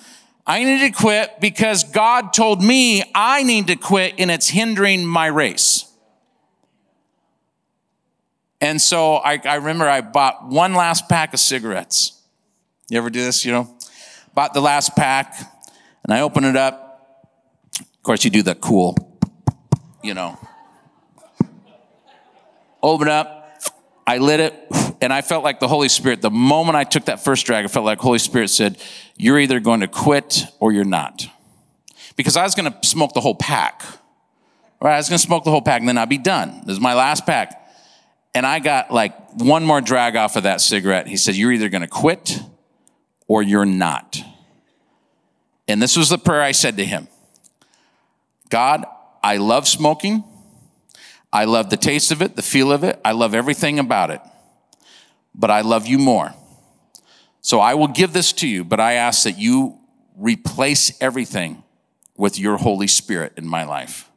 [0.46, 5.04] I needed to quit because God told me I need to quit and it's hindering
[5.04, 5.91] my race.
[8.62, 12.22] And so I, I remember I bought one last pack of cigarettes.
[12.88, 13.76] You ever do this, you know?
[14.34, 15.34] Bought the last pack
[16.04, 17.28] and I open it up.
[17.80, 18.96] Of course, you do the cool,
[20.00, 20.38] you know.
[22.80, 23.60] Open up.
[24.06, 24.54] I lit it
[25.00, 27.68] and I felt like the Holy Spirit, the moment I took that first drag, I
[27.68, 28.80] felt like Holy Spirit said,
[29.16, 31.26] you're either going to quit or you're not.
[32.14, 33.82] Because I was going to smoke the whole pack.
[34.80, 34.94] Right?
[34.94, 36.62] I was going to smoke the whole pack and then I'd be done.
[36.64, 37.58] This is my last pack.
[38.34, 41.06] And I got like one more drag off of that cigarette.
[41.06, 42.40] He said, you're either going to quit
[43.26, 44.20] or you're not.
[45.68, 47.08] And this was the prayer I said to him.
[48.48, 48.84] God,
[49.22, 50.24] I love smoking.
[51.32, 53.00] I love the taste of it, the feel of it.
[53.04, 54.20] I love everything about it.
[55.34, 56.34] But I love you more.
[57.40, 59.78] So I will give this to you, but I ask that you
[60.16, 61.62] replace everything
[62.16, 64.10] with your Holy Spirit in my life.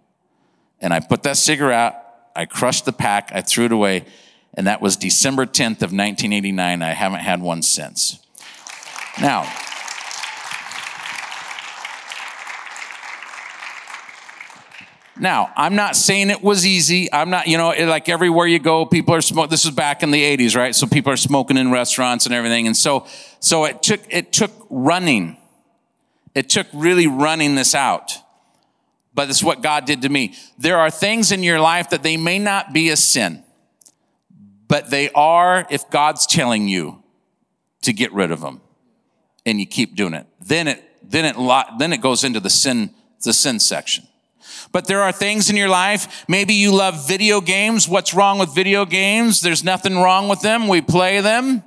[0.82, 2.05] And I put that cigarette,
[2.36, 4.06] I crushed the pack, I threw it away,
[4.54, 6.82] and that was December 10th of 1989.
[6.82, 8.20] I haven't had one since.
[9.22, 9.50] Now,
[15.18, 17.12] Now, I'm not saying it was easy.
[17.12, 19.50] I'm not, you know, like everywhere you go, people are smoking.
[19.50, 20.76] This was back in the 80s, right?
[20.76, 22.68] So people are smoking in restaurants and everything.
[22.68, 23.08] And so,
[23.40, 25.38] so it took, it took running.
[26.34, 28.18] It took really running this out.
[29.16, 30.36] But it's what God did to me.
[30.58, 33.44] There are things in your life that they may not be a sin,
[34.68, 37.02] but they are if God's telling you
[37.84, 38.62] to get rid of them
[39.46, 40.28] and you keep doing it.
[40.42, 41.36] Then it, then it,
[41.80, 42.92] then it goes into the sin,
[43.24, 44.06] the sin section.
[44.72, 46.26] But there are things in your life.
[46.28, 47.88] Maybe you love video games.
[47.88, 49.42] What's wrong with video games?
[49.42, 50.68] There's nothing wrong with them.
[50.68, 51.64] We play them.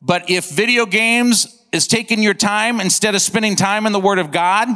[0.00, 4.18] But if video games is taking your time instead of spending time in the Word
[4.18, 4.68] of God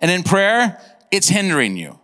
[0.00, 0.80] and in prayer,
[1.12, 2.00] it's hindering you.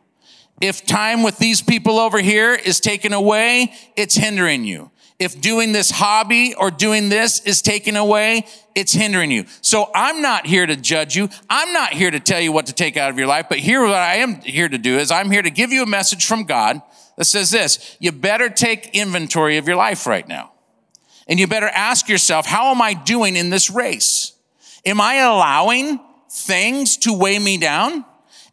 [0.61, 5.73] If time with these people over here is taken away, it's hindering you if doing
[5.73, 9.47] this hobby or doing this is taken away, it's hindering you.
[9.63, 11.29] So I'm not here to judge you.
[11.51, 13.83] I'm not here to tell you what to take out of your life, but here
[13.83, 16.45] what I am here to do is I'm here to give you a message from
[16.45, 16.81] God
[17.17, 20.53] that says this, you better take inventory of your life right now.
[21.27, 24.33] And you better ask yourself, how am I doing in this race?
[24.87, 28.05] Am I allowing things to weigh me down?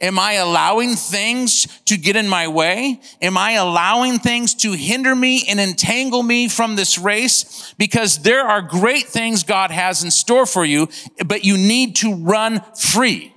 [0.06, 3.02] Am I allowing things to get in my way?
[3.24, 7.74] Am I allowing things to hinder me and entangle me from this race?
[7.80, 10.90] Because there are great things God has in store for you,
[11.26, 13.34] but you need to run free.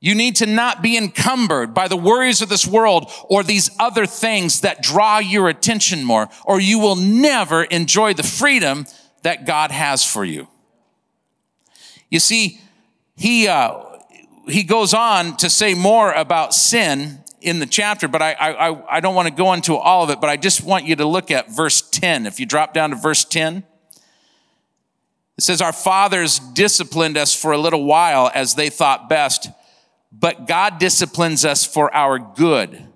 [0.00, 4.06] You need to not be encumbered by the worries of this world or these other
[4.06, 8.86] things that draw your attention more, or you will never enjoy the freedom
[9.22, 10.48] that God has for you.
[12.10, 12.60] You see,
[13.14, 13.89] he, uh,
[14.52, 19.00] he goes on to say more about sin in the chapter, but I, I, I
[19.00, 21.30] don't want to go into all of it, but I just want you to look
[21.30, 22.26] at verse 10.
[22.26, 23.64] If you drop down to verse 10,
[25.38, 29.48] it says, Our fathers disciplined us for a little while as they thought best,
[30.12, 32.86] but God disciplines us for our good,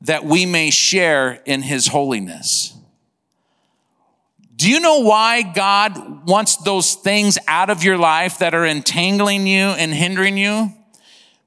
[0.00, 2.77] that we may share in his holiness.
[4.58, 9.46] Do you know why God wants those things out of your life that are entangling
[9.46, 10.72] you and hindering you?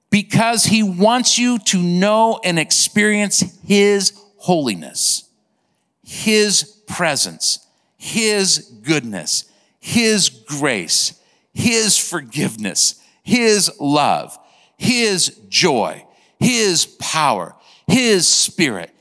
[0.09, 5.27] Because he wants you to know and experience his holiness,
[6.05, 9.43] his presence, his goodness,
[9.81, 11.19] his grace,
[11.53, 14.39] his forgiveness, his love,
[14.77, 16.05] his joy,
[16.39, 18.95] his power, his spirit,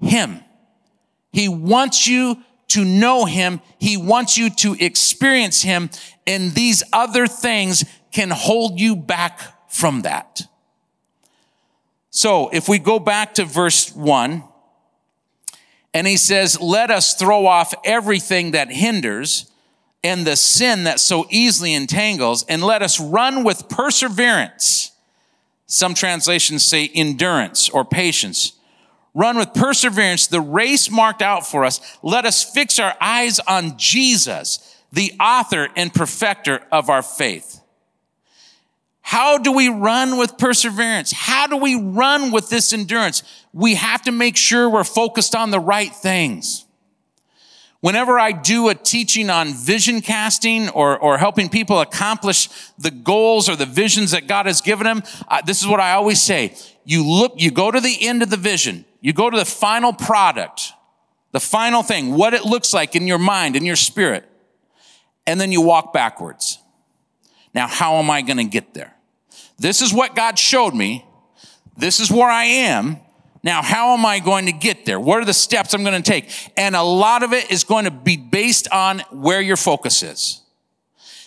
[0.00, 0.40] him.
[1.30, 3.60] He wants you to know him.
[3.78, 5.90] He wants you to experience him
[6.26, 10.42] and these other things can hold you back from that.
[12.10, 14.42] So if we go back to verse one,
[15.92, 19.50] and he says, let us throw off everything that hinders
[20.04, 24.92] and the sin that so easily entangles and let us run with perseverance.
[25.66, 28.52] Some translations say endurance or patience
[29.16, 31.80] run with perseverance the race marked out for us.
[32.02, 37.60] Let us fix our eyes on Jesus, the author and perfecter of our faith.
[39.00, 41.12] How do we run with perseverance?
[41.12, 43.22] How do we run with this endurance?
[43.52, 46.66] We have to make sure we're focused on the right things.
[47.80, 52.48] Whenever I do a teaching on vision casting or, or helping people accomplish
[52.78, 55.92] the goals or the visions that God has given them, uh, this is what I
[55.92, 56.56] always say.
[56.84, 59.92] you look, you go to the end of the vision, you go to the final
[59.92, 60.72] product,
[61.30, 64.28] the final thing, what it looks like in your mind, in your spirit,
[65.28, 66.58] and then you walk backwards.
[67.54, 68.96] Now, how am I going to get there?
[69.60, 71.06] This is what God showed me.
[71.76, 72.96] This is where I am.
[73.44, 74.98] Now, how am I going to get there?
[74.98, 76.28] What are the steps I'm going to take?
[76.56, 80.42] And a lot of it is going to be based on where your focus is.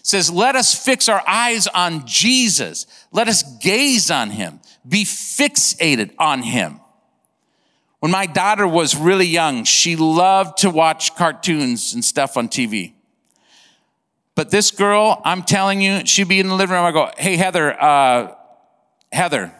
[0.01, 2.87] It says, let us fix our eyes on Jesus.
[3.13, 4.59] Let us gaze on him.
[4.85, 6.78] Be fixated on him.
[7.99, 12.93] When my daughter was really young, she loved to watch cartoons and stuff on TV.
[14.35, 16.85] But this girl, I'm telling you, she'd be in the living room.
[16.85, 18.35] I go, hey, Heather, uh,
[19.11, 19.53] Heather,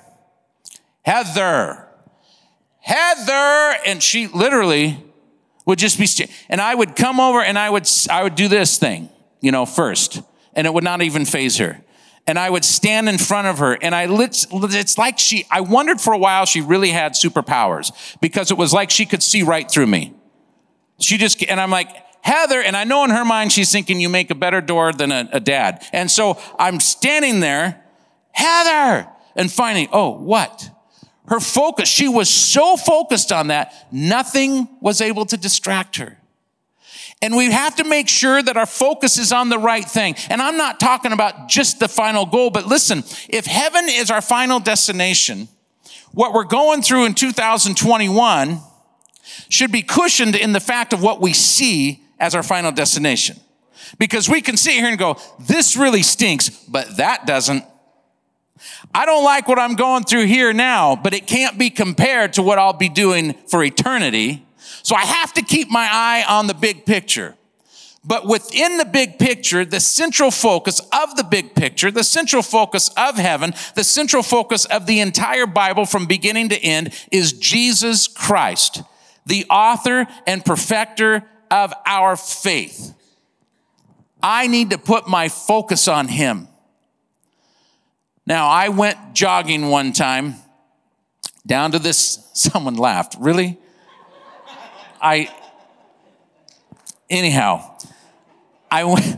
[1.04, 1.86] Heather,
[2.80, 3.78] Heather.
[3.86, 5.04] And she literally
[5.66, 8.48] would just be, st- and I would come over and I would, I would do
[8.48, 9.10] this thing,
[9.42, 10.22] you know, first,
[10.54, 11.82] and it would not even phase her.
[12.30, 15.62] And I would stand in front of her and I lit, it's like she, I
[15.62, 19.42] wondered for a while she really had superpowers because it was like she could see
[19.42, 20.14] right through me.
[21.00, 21.90] She just, and I'm like,
[22.22, 25.12] Heather, and I know in her mind she's thinking you make a better door than
[25.12, 25.84] a, a dad.
[25.92, 27.84] And so I'm standing there,
[28.32, 30.70] Heather, and finally, oh, what?
[31.30, 36.19] Her focus, she was so focused on that, nothing was able to distract her.
[37.22, 40.16] And we have to make sure that our focus is on the right thing.
[40.30, 44.22] And I'm not talking about just the final goal, but listen, if heaven is our
[44.22, 45.50] final destination,
[46.12, 48.60] what we're going through in 2021
[49.50, 53.38] should be cushioned in the fact of what we see as our final destination.
[53.98, 57.64] Because we can sit here and go, this really stinks, but that doesn't.
[58.94, 62.44] I don't like what I'm going through here now, but it can't be compared to
[62.44, 64.46] what I'll be doing for eternity.
[64.84, 67.36] So I have to keep my eye on the big picture.
[68.04, 72.90] But within the big picture, the central focus of the big picture, the central focus
[72.96, 78.08] of heaven, the central focus of the entire Bible from beginning to end is Jesus
[78.08, 78.84] Christ,
[79.26, 82.94] the author and perfecter of our faith.
[84.24, 86.48] I need to put my focus on Him.
[88.26, 90.36] Now, I went jogging one time
[91.46, 93.16] down to this, someone laughed.
[93.20, 93.58] Really?
[95.02, 95.34] I,
[97.10, 97.78] anyhow,
[98.70, 99.18] I went,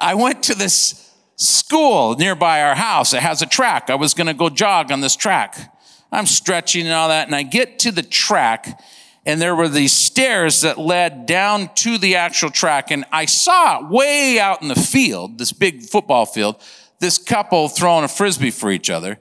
[0.00, 3.14] I went to this school nearby our house.
[3.14, 3.90] It has a track.
[3.90, 5.74] I was going to go jog on this track.
[6.10, 8.80] I'm stretching and all that, and I get to the track,
[9.26, 12.90] and there were these stairs that led down to the actual track.
[12.90, 16.56] And I saw way out in the field, this big football field,
[16.98, 19.18] this couple throwing a frisbee for each other.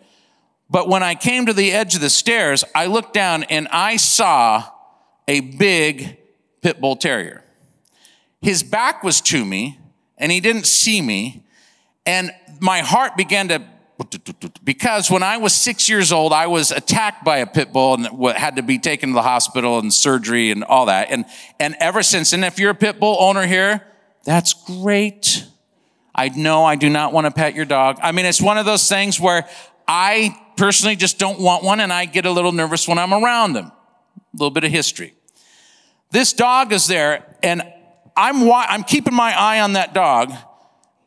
[0.70, 3.98] But when I came to the edge of the stairs, I looked down and I
[3.98, 4.64] saw
[5.28, 6.18] a big
[6.62, 7.44] pit bull terrier.
[8.42, 9.80] His back was to me
[10.18, 11.44] and he didn't see me.
[12.06, 13.64] And my heart began to
[14.64, 18.38] because when I was six years old, I was attacked by a pit bull and
[18.38, 21.10] had to be taken to the hospital and surgery and all that.
[21.10, 21.26] And,
[21.60, 23.82] and ever since, and if you're a pit bull owner here,
[24.24, 25.46] that's great.
[26.14, 27.98] I know I do not want to pet your dog.
[28.04, 29.48] I mean, it's one of those things where
[29.88, 33.54] I personally just don't want one and I get a little nervous when I'm around
[33.54, 33.66] them.
[33.66, 33.72] A
[34.34, 35.14] little bit of history.
[36.12, 37.62] This dog is there and
[38.16, 40.32] I'm, wa- I'm keeping my eye on that dog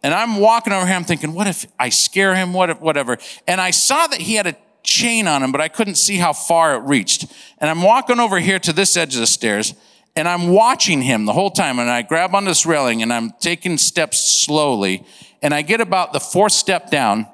[0.03, 2.53] and I'm walking over here, I'm thinking, what if I scare him?
[2.53, 3.18] What if, whatever.
[3.46, 6.32] And I saw that he had a chain on him, but I couldn't see how
[6.32, 7.26] far it reached.
[7.59, 9.74] And I'm walking over here to this edge of the stairs
[10.16, 11.78] and I'm watching him the whole time.
[11.78, 15.05] And I grab on this railing and I'm taking steps slowly.
[15.42, 17.26] And I get about the fourth step down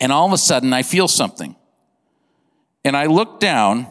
[0.00, 1.54] and all of a sudden I feel something.
[2.84, 3.86] And I look down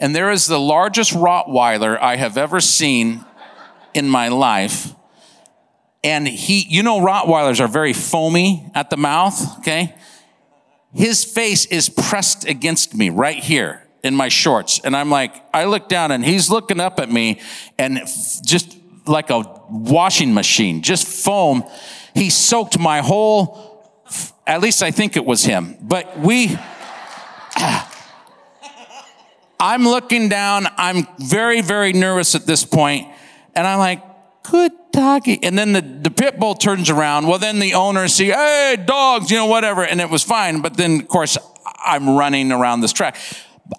[0.00, 3.24] and there is the largest Rottweiler I have ever seen
[3.94, 4.94] in my life
[6.04, 9.94] and he, you know, Rottweilers are very foamy at the mouth, okay?
[10.92, 14.80] His face is pressed against me right here in my shorts.
[14.84, 17.40] And I'm like, I look down and he's looking up at me
[17.78, 18.02] and
[18.44, 18.76] just
[19.06, 19.40] like a
[19.70, 21.64] washing machine, just foam.
[22.12, 24.04] He soaked my whole,
[24.46, 26.48] at least I think it was him, but we,
[29.58, 30.66] I'm looking down.
[30.76, 33.08] I'm very, very nervous at this point,
[33.54, 34.02] And I'm like,
[34.42, 35.42] good doggy.
[35.42, 37.26] And then the, the pit bull turns around.
[37.26, 39.84] Well, then the owner see, hey, dogs, you know, whatever.
[39.84, 40.60] And it was fine.
[40.60, 41.38] But then, of course,
[41.84, 43.16] I'm running around this track.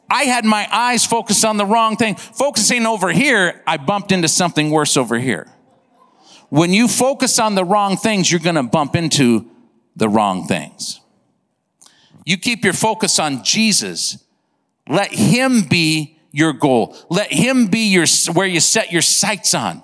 [0.09, 2.15] I had my eyes focused on the wrong thing.
[2.15, 5.47] Focusing over here, I bumped into something worse over here.
[6.49, 9.49] When you focus on the wrong things, you're going to bump into
[9.95, 10.99] the wrong things.
[12.25, 14.24] You keep your focus on Jesus.
[14.87, 16.95] Let him be your goal.
[17.09, 19.81] Let him be your, where you set your sights on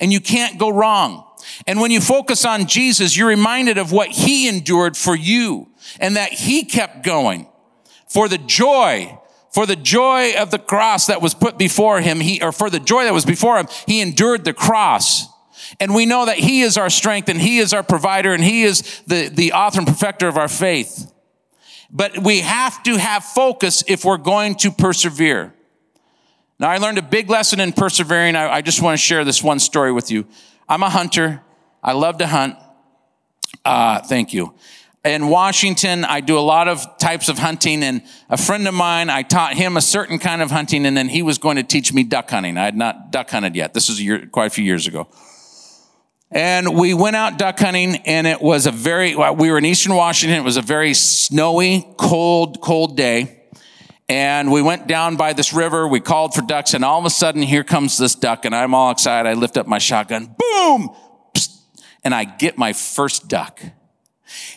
[0.00, 1.24] and you can't go wrong.
[1.66, 5.68] And when you focus on Jesus, you're reminded of what he endured for you
[6.00, 7.46] and that he kept going
[8.08, 9.18] for the joy,
[9.52, 12.80] for the joy of the cross that was put before him, he, or for the
[12.80, 15.26] joy that was before him, he endured the cross.
[15.78, 18.64] And we know that he is our strength and he is our provider and he
[18.64, 21.11] is the, the author and perfecter of our faith.
[21.92, 25.52] But we have to have focus if we're going to persevere.
[26.58, 28.34] Now, I learned a big lesson in persevering.
[28.34, 30.26] I, I just want to share this one story with you.
[30.68, 31.42] I'm a hunter.
[31.82, 32.56] I love to hunt.
[33.64, 34.54] Uh, thank you.
[35.04, 39.10] In Washington, I do a lot of types of hunting, and a friend of mine,
[39.10, 41.92] I taught him a certain kind of hunting, and then he was going to teach
[41.92, 42.56] me duck hunting.
[42.56, 43.74] I had not duck hunted yet.
[43.74, 45.08] This was year, quite a few years ago.
[46.34, 49.94] And we went out duck hunting, and it was a very, we were in Eastern
[49.94, 50.38] Washington.
[50.38, 53.42] It was a very snowy, cold, cold day.
[54.08, 55.86] And we went down by this river.
[55.86, 58.74] We called for ducks, and all of a sudden, here comes this duck, and I'm
[58.74, 59.28] all excited.
[59.28, 60.90] I lift up my shotgun, boom,
[62.02, 63.60] and I get my first duck.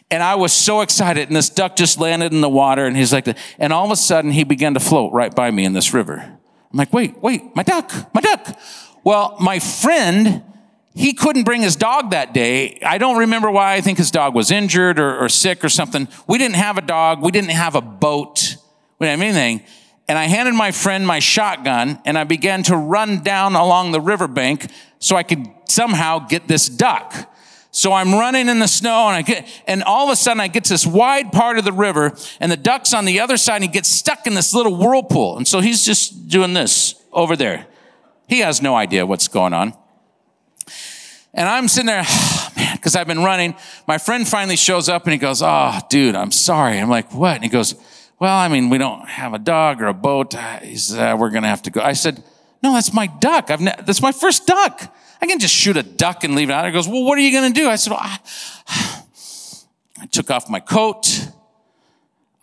[0.10, 3.12] And I was so excited, and this duck just landed in the water, and he's
[3.12, 3.28] like,
[3.60, 6.16] and all of a sudden, he began to float right by me in this river.
[6.22, 8.58] I'm like, wait, wait, my duck, my duck.
[9.04, 10.44] Well, my friend,
[10.96, 12.80] he couldn't bring his dog that day.
[12.84, 13.74] I don't remember why.
[13.74, 16.08] I think his dog was injured or, or, sick or something.
[16.26, 17.22] We didn't have a dog.
[17.22, 18.56] We didn't have a boat.
[18.98, 19.68] We didn't have anything.
[20.08, 24.00] And I handed my friend my shotgun and I began to run down along the
[24.00, 27.14] riverbank so I could somehow get this duck.
[27.72, 30.48] So I'm running in the snow and I get, and all of a sudden I
[30.48, 33.56] get to this wide part of the river and the duck's on the other side
[33.56, 35.36] and he gets stuck in this little whirlpool.
[35.36, 37.68] And so he's just doing this over there.
[38.30, 39.74] He has no idea what's going on.
[41.36, 43.56] And I'm sitting there, oh, man, because I've been running.
[43.88, 46.80] My friend finally shows up and he goes, Oh, dude, I'm sorry.
[46.80, 47.36] I'm like, What?
[47.36, 47.76] And he goes,
[48.20, 50.34] Well, I mean, we don't have a dog or a boat.
[50.64, 51.82] He says, uh, We're going to have to go.
[51.82, 52.24] I said,
[52.64, 53.52] No, that's my duck.
[53.52, 54.96] I've ne- that's my first duck.
[55.22, 56.66] I can just shoot a duck and leave it out.
[56.66, 57.68] He goes, Well, what are you going to do?
[57.68, 58.20] I said, well, I,
[60.02, 61.30] I took off my coat.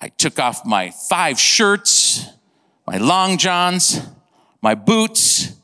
[0.00, 2.26] I took off my five shirts,
[2.88, 4.02] my long johns,
[4.60, 5.54] my boots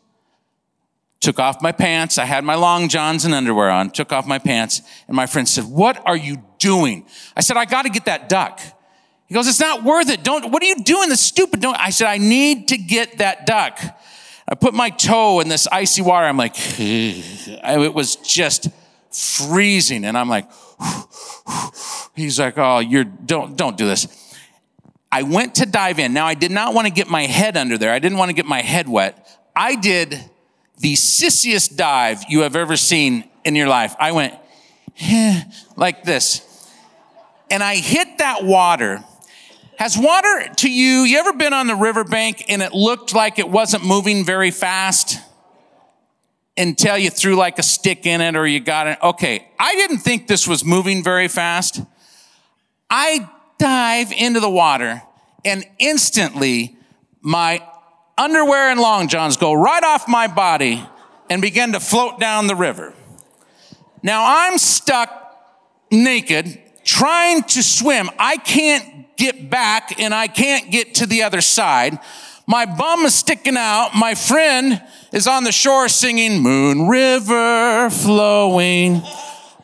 [1.21, 2.19] took off my pants.
[2.19, 4.83] I had my long johns and underwear on, took off my pants.
[5.09, 7.07] And my friend said, what are you doing?
[7.37, 8.61] I said, I got to get that duck.
[9.27, 10.23] He goes, it's not worth it.
[10.23, 11.09] Don't, what are you doing?
[11.09, 11.61] That's stupid.
[11.61, 13.79] Don't, I said, I need to get that duck.
[14.49, 16.27] I put my toe in this icy water.
[16.27, 18.69] I'm like, it was just
[19.11, 20.05] freezing.
[20.05, 20.49] And I'm like,
[22.14, 24.07] he's like, oh, you're, don't, don't do this.
[25.11, 26.12] I went to dive in.
[26.12, 27.93] Now, I did not want to get my head under there.
[27.93, 29.27] I didn't want to get my head wet.
[29.57, 30.19] I did
[30.79, 33.95] the sissiest dive you have ever seen in your life.
[33.99, 34.35] I went,
[35.01, 35.43] eh,
[35.76, 36.43] like this.
[37.51, 39.03] And I hit that water.
[39.79, 43.49] Has water to you, you ever been on the riverbank and it looked like it
[43.49, 45.18] wasn't moving very fast?
[46.57, 48.99] Until you threw like a stick in it or you got it.
[49.01, 51.81] Okay, I didn't think this was moving very fast.
[52.91, 55.03] I dive into the water
[55.45, 56.76] and instantly
[57.20, 57.62] my
[58.19, 60.85] underwear and long johns go right off my body
[61.31, 62.95] and begin to float down the river.
[64.03, 65.11] Now I'm stuck
[65.91, 68.11] naked trying to swim.
[68.19, 71.99] I can't get back and I can't get to the other side.
[72.47, 73.91] My bum is sticking out.
[73.95, 79.03] My friend is on the shore singing Moon River flowing.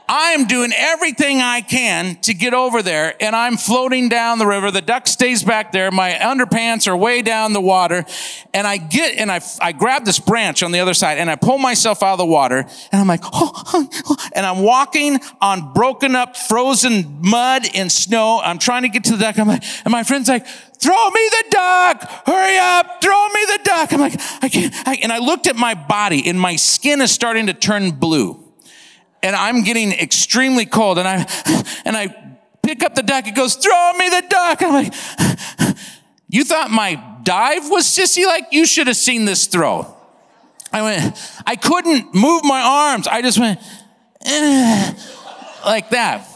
[0.07, 4.71] I'm doing everything I can to get over there and I'm floating down the river.
[4.71, 5.91] The duck stays back there.
[5.91, 8.05] My underpants are way down the water
[8.53, 11.37] and I get, and I, I grab this branch on the other side and I
[11.37, 15.73] pull myself out of the water and I'm like, oh, oh, and I'm walking on
[15.73, 18.43] broken up, frozen mud and snow.
[18.45, 19.39] I'm trying to get to the duck.
[19.39, 22.03] I'm like, and my friend's like, throw me the duck.
[22.27, 23.01] Hurry up.
[23.01, 23.93] Throw me the duck.
[23.95, 24.75] I'm like, I can't.
[24.87, 28.44] I, and I looked at my body and my skin is starting to turn blue
[29.25, 31.27] and I'm getting extremely cold and I,
[31.87, 32.15] and I
[32.63, 33.27] pick up the duck.
[33.27, 34.63] It goes, throw me the duck.
[34.63, 35.77] I'm like,
[36.29, 38.49] you thought my dive was sissy like?
[38.53, 39.87] You should have seen this throw.
[40.71, 43.07] I went, I couldn't move my arms.
[43.07, 43.61] I just went,
[44.27, 44.93] eh,
[45.65, 46.29] like that.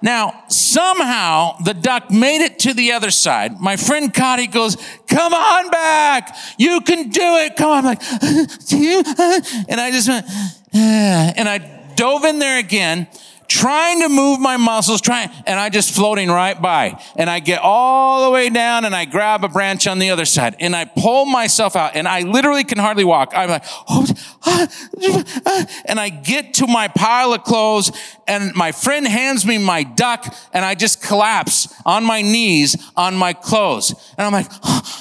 [0.00, 3.60] Now, somehow the duck made it to the other side.
[3.60, 6.34] My friend Cotty goes, come on back.
[6.56, 7.56] You can do it.
[7.56, 7.78] Come on.
[7.78, 8.02] I'm like,
[9.68, 10.26] and I just went,
[10.72, 13.06] eh, and I dove in there again,
[13.50, 17.02] trying to move my muscles, trying, and I just floating right by.
[17.16, 20.24] And I get all the way down and I grab a branch on the other
[20.24, 23.32] side and I pull myself out and I literally can hardly walk.
[23.34, 24.06] I'm like, oh,
[24.46, 24.68] ah,
[25.46, 27.90] ah, and I get to my pile of clothes
[28.28, 33.16] and my friend hands me my duck and I just collapse on my knees on
[33.16, 33.92] my clothes.
[34.16, 34.50] And I'm like,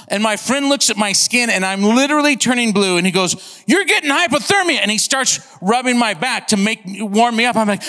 [0.08, 3.64] and my friend looks at my skin and I'm literally turning blue and he goes,
[3.68, 4.80] you're getting hypothermia.
[4.82, 7.56] And he starts rubbing my back to make warm me up.
[7.56, 7.84] I'm like,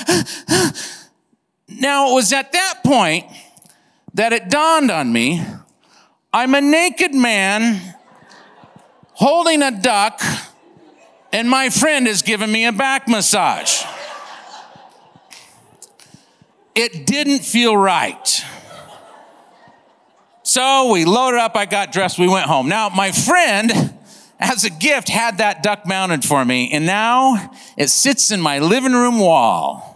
[1.69, 3.27] now it was at that point
[4.15, 5.45] that it dawned on me,
[6.33, 7.97] I'm a naked man
[9.13, 10.21] holding a duck,
[11.33, 13.85] and my friend is giving me a back massage.
[16.75, 18.45] It didn't feel right.
[20.43, 22.69] So we loaded up, I got dressed, we went home.
[22.69, 23.71] Now, my friend,
[24.39, 28.59] as a gift, had that duck mounted for me, and now it sits in my
[28.59, 29.90] living room wall.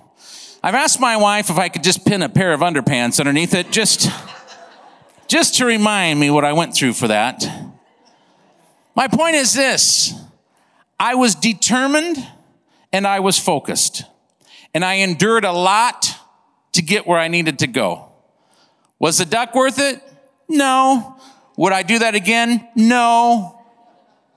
[0.64, 3.70] I've asked my wife if I could just pin a pair of underpants underneath it,
[3.70, 4.08] just,
[5.28, 7.46] just to remind me what I went through for that.
[8.96, 10.14] My point is this
[10.98, 12.16] I was determined
[12.94, 14.04] and I was focused,
[14.72, 16.14] and I endured a lot
[16.72, 18.12] to get where I needed to go.
[18.98, 20.02] Was the duck worth it?
[20.48, 21.20] No.
[21.58, 22.66] Would I do that again?
[22.74, 23.62] No.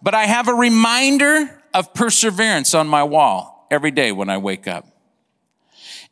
[0.01, 4.67] But I have a reminder of perseverance on my wall every day when I wake
[4.67, 4.96] up.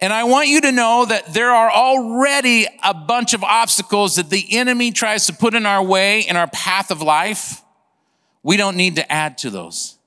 [0.02, 4.30] And I want you to know that there are already a bunch of obstacles that
[4.30, 7.62] the enemy tries to put in our way in our path of life.
[8.44, 9.98] We don't need to add to those.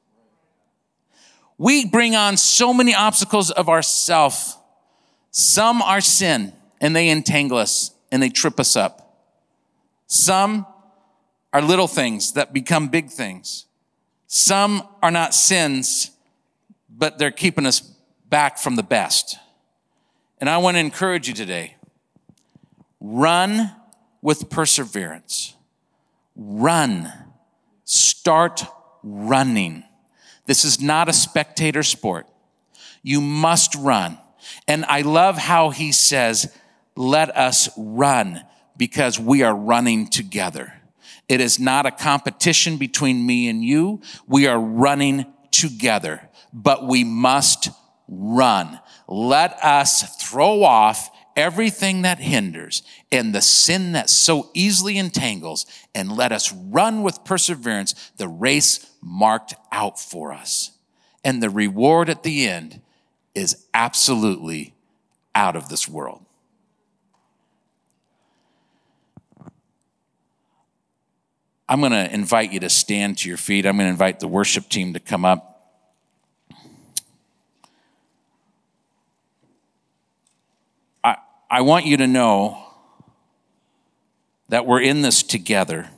[1.56, 4.56] We bring on so many obstacles of ourself.
[5.30, 9.24] Some are sin and they entangle us and they trip us up.
[10.06, 10.66] Some
[11.52, 13.66] are little things that become big things.
[14.26, 16.10] Some are not sins,
[16.88, 19.36] but they're keeping us back from the best.
[20.40, 21.76] And I want to encourage you today
[23.00, 23.72] run
[24.22, 25.54] with perseverance.
[26.36, 27.12] Run.
[27.84, 28.64] Start
[29.02, 29.84] running.
[30.46, 32.26] This is not a spectator sport.
[33.02, 34.18] You must run.
[34.66, 36.52] And I love how he says,
[36.96, 38.44] let us run
[38.76, 40.72] because we are running together.
[41.28, 44.00] It is not a competition between me and you.
[44.26, 47.70] We are running together, but we must
[48.08, 48.80] run.
[49.08, 56.12] Let us throw off everything that hinders and the sin that so easily entangles, and
[56.12, 60.72] let us run with perseverance the race marked out for us.
[61.24, 62.80] And the reward at the end
[63.34, 64.74] is absolutely
[65.34, 66.24] out of this world.
[71.68, 73.64] I'm going to invite you to stand to your feet.
[73.64, 75.47] I'm going to invite the worship team to come up.
[81.50, 82.64] I, want you to know
[84.48, 85.88] that we're in this together.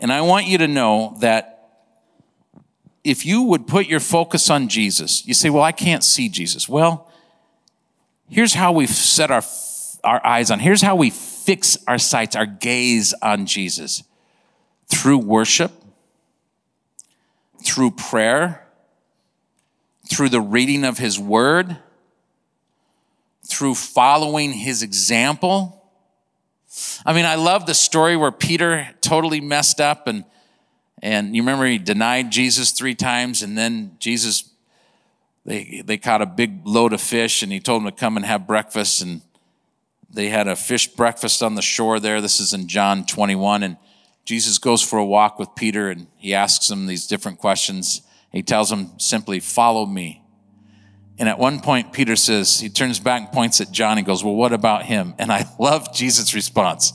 [0.00, 1.54] And I want you to know that
[3.04, 6.68] if you would put your focus on Jesus, you say, Well, I can't see Jesus.
[6.68, 7.10] Well,
[8.28, 9.42] here's how we've set our,
[10.02, 10.58] our eyes on.
[10.58, 14.02] Here's how we fix our sights, our gaze on Jesus
[14.88, 15.72] through worship,
[17.62, 18.63] through prayer,
[20.14, 21.76] through the reading of his word,
[23.46, 25.90] through following his example.
[27.04, 30.24] I mean, I love the story where Peter totally messed up and
[31.02, 34.50] and you remember he denied Jesus three times, and then Jesus,
[35.44, 38.24] they, they caught a big load of fish, and he told them to come and
[38.24, 39.02] have breakfast.
[39.02, 39.20] And
[40.08, 42.22] they had a fish breakfast on the shore there.
[42.22, 43.62] This is in John 21.
[43.62, 43.76] And
[44.24, 48.00] Jesus goes for a walk with Peter and he asks him these different questions.
[48.34, 50.20] He tells him simply, Follow me.
[51.16, 54.24] And at one point, Peter says, he turns back and points at John and goes,
[54.24, 55.14] Well, what about him?
[55.18, 56.92] And I love Jesus' response.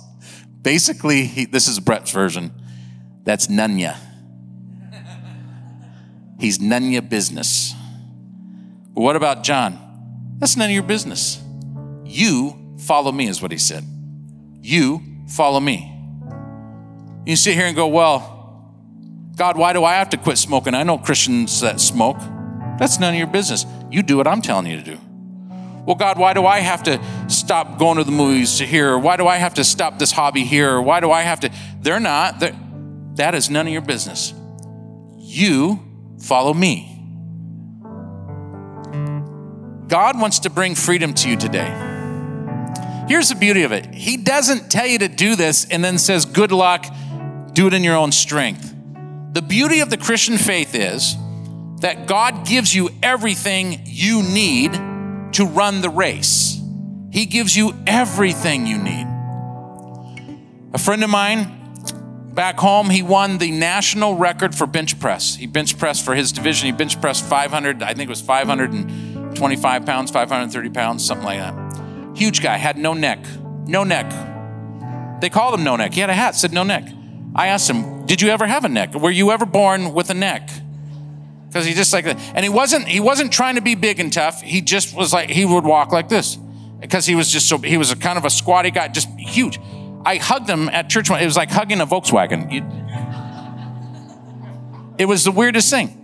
[0.62, 2.52] Basically, he, this is Brett's version.
[3.24, 3.98] That's Nunya.
[6.40, 7.74] He's your business.
[8.94, 10.36] But what about John?
[10.40, 11.42] That's none of your business.
[12.04, 13.86] You follow me, is what he said.
[14.62, 15.96] You follow me.
[17.26, 18.39] You sit here and go, Well,
[19.40, 20.74] God, why do I have to quit smoking?
[20.74, 22.18] I know Christians that smoke.
[22.78, 23.66] That's none of your business.
[23.90, 25.00] You do what I'm telling you to do.
[25.86, 29.00] Well, God, why do I have to stop going to the movies here?
[29.00, 30.82] Why do I have to stop this hobby here?
[30.82, 31.52] Why do I have to?
[31.80, 32.42] They're not.
[32.42, 32.54] They're,
[33.16, 34.34] that is none of your business.
[35.18, 35.80] You
[36.22, 37.02] follow me.
[39.88, 41.70] God wants to bring freedom to you today.
[43.08, 46.26] Here's the beauty of it He doesn't tell you to do this and then says,
[46.26, 46.86] Good luck,
[47.54, 48.69] do it in your own strength.
[49.32, 51.16] The beauty of the Christian faith is
[51.82, 54.74] that God gives you everything you need
[55.34, 56.60] to run the race.
[57.12, 59.08] He gives you everything you need.
[60.74, 61.56] A friend of mine
[62.34, 65.36] back home, he won the national record for bench press.
[65.36, 66.66] He bench pressed for his division.
[66.66, 72.18] He bench pressed 500, I think it was 525 pounds, 530 pounds, something like that.
[72.18, 73.20] Huge guy, had no neck,
[73.68, 74.12] no neck.
[75.22, 75.94] They called him no neck.
[75.94, 76.88] He had a hat, said no neck.
[77.36, 78.94] I asked him, Did you ever have a neck?
[78.94, 80.50] Were you ever born with a neck?
[81.48, 82.20] Because he just like that.
[82.36, 84.42] And he wasn't, he wasn't trying to be big and tough.
[84.42, 86.38] He just was like, he would walk like this.
[86.80, 89.60] because he was just so, he was a kind of a squatty guy, just huge.
[90.06, 91.10] I hugged him at church.
[91.10, 92.52] It was like hugging a Volkswagen.
[92.52, 92.62] You,
[94.98, 95.96] it was the weirdest thing.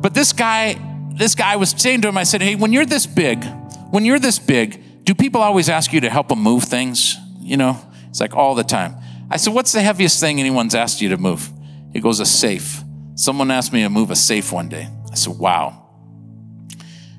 [0.00, 0.76] But this guy,
[1.14, 3.44] this guy was saying to him, I said, Hey, when you're this big,
[3.90, 7.16] when you're this big, do people always ask you to help them move things?
[7.40, 8.96] You know, it's like all the time.
[9.32, 11.50] I said, What's the heaviest thing anyone's asked you to move?
[11.94, 12.82] He goes, A safe.
[13.14, 14.90] Someone asked me to move a safe one day.
[15.10, 15.88] I said, Wow.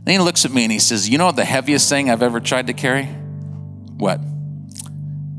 [0.03, 2.39] Then he looks at me and he says, You know the heaviest thing I've ever
[2.39, 3.05] tried to carry?
[3.05, 4.21] What?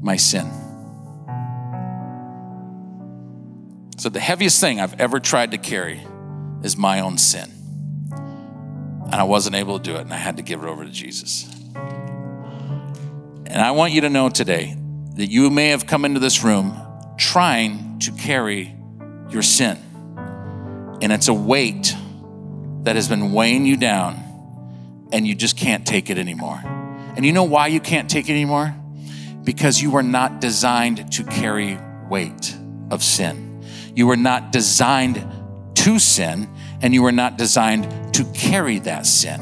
[0.03, 0.51] My sin.
[3.97, 6.05] So the heaviest thing I've ever tried to carry
[6.65, 7.53] is my own sin.
[8.11, 10.91] And I wasn't able to do it, and I had to give it over to
[10.91, 11.49] Jesus.
[13.47, 14.77] And I want you to know today
[15.15, 16.77] that you may have come into this room
[17.17, 18.75] trying to carry
[19.31, 19.79] your sin.
[21.01, 21.95] And it's a weight
[22.83, 24.21] that has been weighing you down,
[25.13, 26.61] and you just can't take it anymore.
[27.17, 28.75] And you know why you can't take it anymore?
[29.45, 31.79] Because you were not designed to carry
[32.11, 32.57] weight
[32.91, 33.65] of sin.
[33.95, 35.25] You were not designed
[35.77, 36.49] to sin,
[36.83, 39.41] and you were not designed to carry that sin.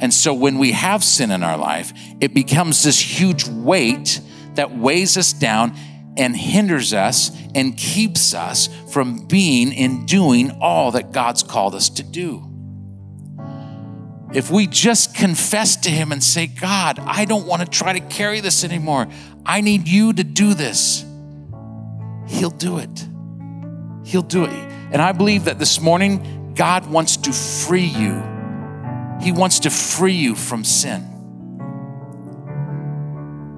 [0.00, 4.20] And so when we have sin in our life, it becomes this huge weight
[4.56, 5.76] that weighs us down
[6.16, 11.88] and hinders us and keeps us from being and doing all that God's called us
[11.90, 12.50] to do.
[14.32, 18.00] If we just confess to Him and say, God, I don't want to try to
[18.00, 19.06] carry this anymore,
[19.46, 21.04] I need you to do this,
[22.26, 23.08] He'll do it.
[24.04, 24.50] He'll do it.
[24.50, 28.22] And I believe that this morning, God wants to free you.
[29.20, 31.13] He wants to free you from sin.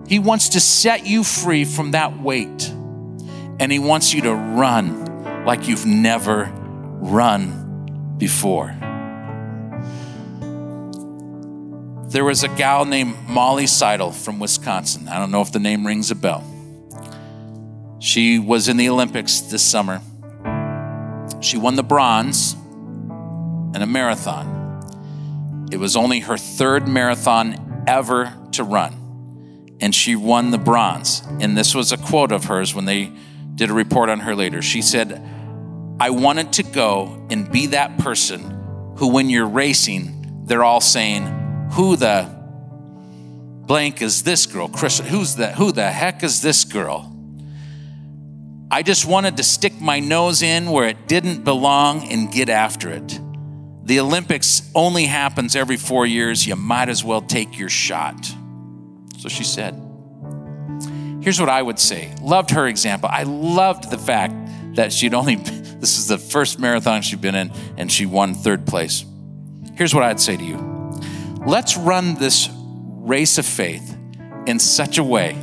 [0.08, 2.70] He wants to set you free from that weight.
[3.58, 6.52] And He wants you to run like you've never
[7.00, 8.74] run before.
[12.08, 15.08] There was a gal named Molly Seidel from Wisconsin.
[15.08, 16.44] I don't know if the name rings a bell.
[17.98, 20.00] She was in the Olympics this summer.
[21.40, 22.54] She won the bronze
[23.74, 25.68] in a marathon.
[25.72, 28.94] It was only her third marathon ever to run,
[29.80, 31.22] and she won the bronze.
[31.40, 33.12] And this was a quote of hers when they
[33.54, 34.62] did a report on her later.
[34.62, 35.22] She said,
[35.98, 41.68] I wanted to go and be that person who, when you're racing, they're all saying,
[41.72, 42.30] Who the
[43.66, 44.68] blank is this girl?
[44.68, 47.12] Chris, who's the, who the heck is this girl?
[48.70, 52.90] I just wanted to stick my nose in where it didn't belong and get after
[52.90, 53.20] it.
[53.84, 56.46] The Olympics only happens every four years.
[56.46, 58.34] You might as well take your shot.
[59.18, 59.74] So she said.
[61.22, 62.14] Here's what I would say.
[62.22, 63.08] Loved her example.
[63.12, 64.34] I loved the fact
[64.76, 65.34] that she'd only,
[65.80, 69.04] this is the first marathon she'd been in, and she won third place.
[69.74, 70.76] Here's what I'd say to you
[71.44, 73.96] let's run this race of faith
[74.46, 75.36] in such a way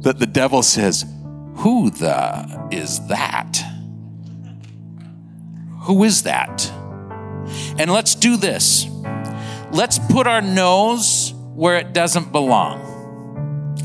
[0.00, 1.04] that the devil says,
[1.56, 3.62] Who the is that?
[5.82, 6.70] Who is that?
[7.78, 8.86] And let's do this.
[9.72, 13.76] Let's put our nose where it doesn't belong.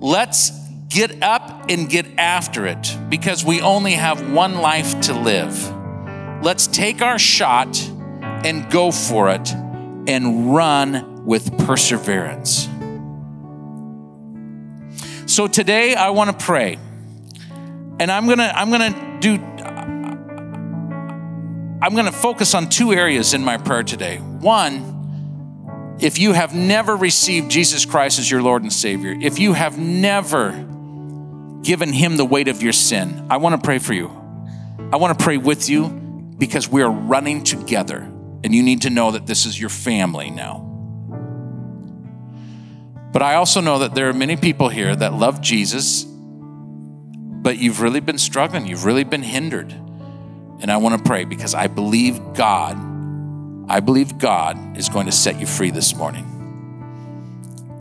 [0.00, 0.50] Let's
[0.88, 5.72] get up and get after it because we only have one life to live.
[6.42, 7.78] Let's take our shot
[8.44, 9.52] and go for it
[10.06, 12.68] and run with perseverance.
[15.26, 16.78] So today I want to pray.
[18.00, 19.44] And I'm going to I'm going to do
[21.80, 24.18] I'm going to focus on two areas in my prayer today.
[24.18, 24.97] One,
[26.00, 29.78] if you have never received Jesus Christ as your Lord and Savior, if you have
[29.78, 30.52] never
[31.62, 34.08] given Him the weight of your sin, I want to pray for you.
[34.92, 35.88] I want to pray with you
[36.38, 40.30] because we are running together, and you need to know that this is your family
[40.30, 40.64] now.
[43.12, 47.80] But I also know that there are many people here that love Jesus, but you've
[47.80, 49.72] really been struggling, you've really been hindered.
[50.60, 52.76] And I want to pray because I believe God,
[53.68, 56.34] I believe God is going to set you free this morning.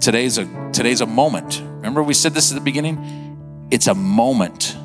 [0.01, 1.61] Today's a today's a moment.
[1.61, 3.67] Remember we said this at the beginning?
[3.71, 4.75] It's a moment.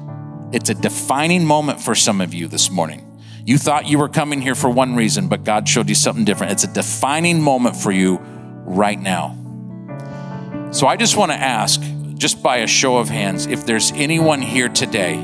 [0.52, 3.08] It's a defining moment for some of you this morning.
[3.44, 6.52] You thought you were coming here for one reason, but God showed you something different.
[6.52, 8.18] It's a defining moment for you
[8.64, 9.38] right now.
[10.70, 11.82] So I just want to ask,
[12.14, 15.16] just by a show of hands, if there's anyone here today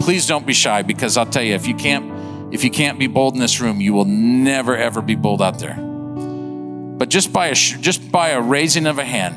[0.00, 2.10] please don't be shy because I'll tell you if you can't
[2.50, 5.58] if you can't be bold in this room, you will never ever be bold out
[5.58, 5.74] there.
[5.74, 9.36] But just by a just by a raising of a hand,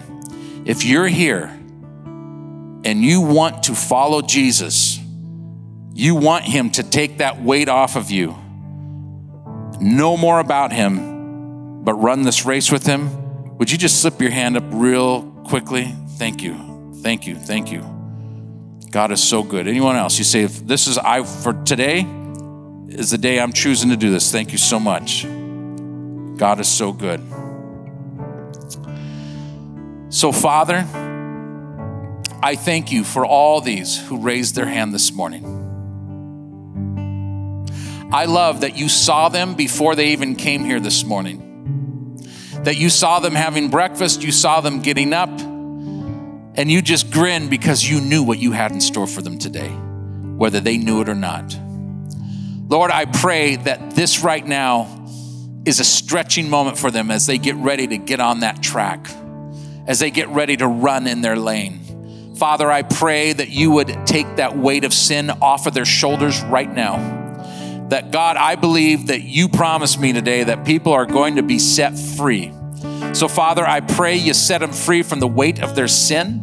[0.66, 1.46] if you're here
[2.86, 5.00] and you want to follow Jesus,
[5.94, 8.36] you want him to take that weight off of you.
[9.80, 13.58] Know more about him, but run this race with him.
[13.58, 15.94] Would you just slip your hand up real quickly?
[16.18, 16.92] Thank you.
[17.02, 17.36] Thank you.
[17.36, 17.82] Thank you.
[18.90, 19.68] God is so good.
[19.68, 20.18] Anyone else?
[20.18, 22.06] You say, if this is I for today
[22.94, 24.32] is the day I'm choosing to do this.
[24.32, 25.24] Thank you so much.
[26.38, 27.22] God is so good.
[30.10, 30.86] So, Father,
[32.42, 35.44] I thank you for all these who raised their hand this morning.
[38.12, 42.20] I love that you saw them before they even came here this morning.
[42.64, 47.50] That you saw them having breakfast, you saw them getting up, and you just grinned
[47.50, 51.10] because you knew what you had in store for them today, whether they knew it
[51.10, 51.58] or not.
[52.74, 55.06] Lord, I pray that this right now
[55.64, 59.08] is a stretching moment for them as they get ready to get on that track,
[59.86, 62.34] as they get ready to run in their lane.
[62.36, 66.42] Father, I pray that you would take that weight of sin off of their shoulders
[66.42, 66.98] right now.
[67.90, 71.60] That God, I believe that you promised me today that people are going to be
[71.60, 72.52] set free.
[73.14, 76.42] So, Father, I pray you set them free from the weight of their sin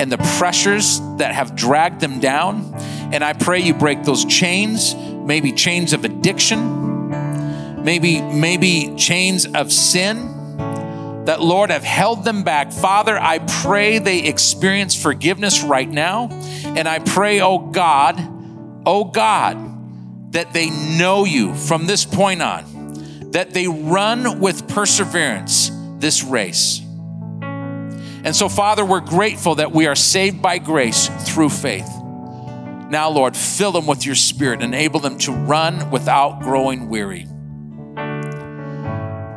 [0.00, 2.72] and the pressures that have dragged them down.
[3.12, 4.94] And I pray you break those chains,
[5.26, 10.36] maybe chains of addiction, maybe, maybe chains of sin
[11.26, 12.72] that, Lord, have held them back.
[12.72, 16.28] Father, I pray they experience forgiveness right now.
[16.64, 18.18] And I pray, oh God,
[18.86, 25.70] oh God, that they know you from this point on, that they run with perseverance
[25.98, 26.80] this race.
[28.22, 31.88] And so, Father, we're grateful that we are saved by grace through faith.
[32.90, 37.24] Now, Lord, fill them with your spirit, enable them to run without growing weary.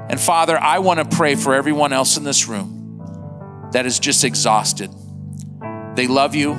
[0.10, 4.24] And Father, I want to pray for everyone else in this room that is just
[4.24, 4.90] exhausted.
[5.96, 6.56] They love you,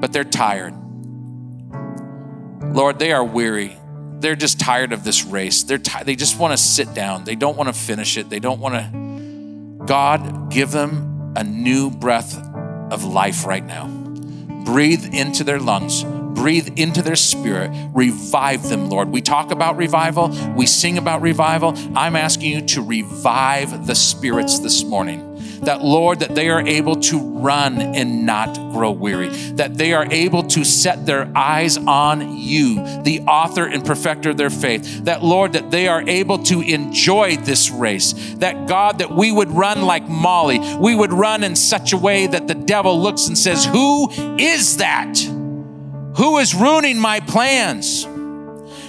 [0.00, 0.74] but they're tired.
[2.62, 3.76] Lord, they are weary.
[4.20, 5.64] They're just tired of this race.
[5.64, 7.24] They're t- they just want to sit down.
[7.24, 8.30] They don't want to finish it.
[8.30, 9.84] They don't want to.
[9.84, 12.36] God, give them a new breath
[12.92, 14.03] of life right now.
[14.64, 16.04] Breathe into their lungs
[16.34, 19.08] breathe into their spirit, revive them, Lord.
[19.08, 21.74] We talk about revival, we sing about revival.
[21.96, 26.96] I'm asking you to revive the spirits this morning that Lord, that they are able
[26.96, 32.36] to run and not grow weary, that they are able to set their eyes on
[32.36, 36.60] you, the author and perfecter of their faith, that Lord, that they are able to
[36.60, 41.56] enjoy this race, that God, that we would run like Molly, we would run in
[41.56, 45.18] such a way that the devil looks and says, Who is that?
[46.16, 48.06] Who is ruining my plans?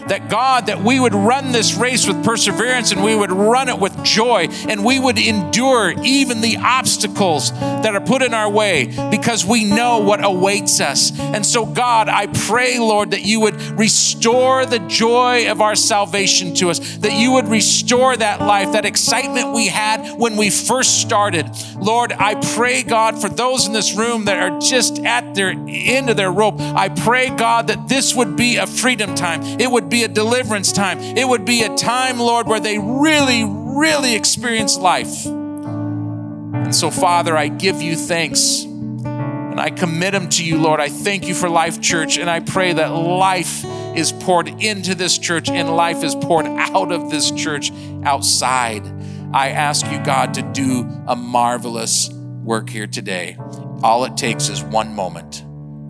[0.07, 3.79] That God, that we would run this race with perseverance and we would run it
[3.79, 8.85] with joy and we would endure even the obstacles that are put in our way
[9.09, 11.17] because we know what awaits us.
[11.19, 16.53] And so, God, I pray, Lord, that you would restore the joy of our salvation
[16.55, 21.01] to us, that you would restore that life, that excitement we had when we first
[21.01, 21.49] started.
[21.77, 26.09] Lord, I pray, God, for those in this room that are just at their end
[26.09, 29.41] of their rope, I pray, God, that this would be a freedom time.
[29.59, 30.99] It would be be a deliverance time.
[30.99, 35.25] It would be a time, Lord, where they really, really experience life.
[35.25, 40.81] And so, Father, I give you thanks and I commit them to you, Lord.
[40.81, 43.63] I thank you for Life Church, and I pray that life
[43.95, 47.71] is poured into this church and life is poured out of this church
[48.03, 48.85] outside.
[49.33, 52.09] I ask you, God, to do a marvelous
[52.43, 53.37] work here today.
[53.81, 55.45] All it takes is one moment,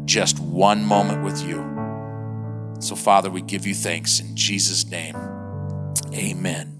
[0.05, 1.74] just one moment with you.
[2.85, 5.15] So, Father, we give you thanks in Jesus' name.
[6.13, 6.74] Amen.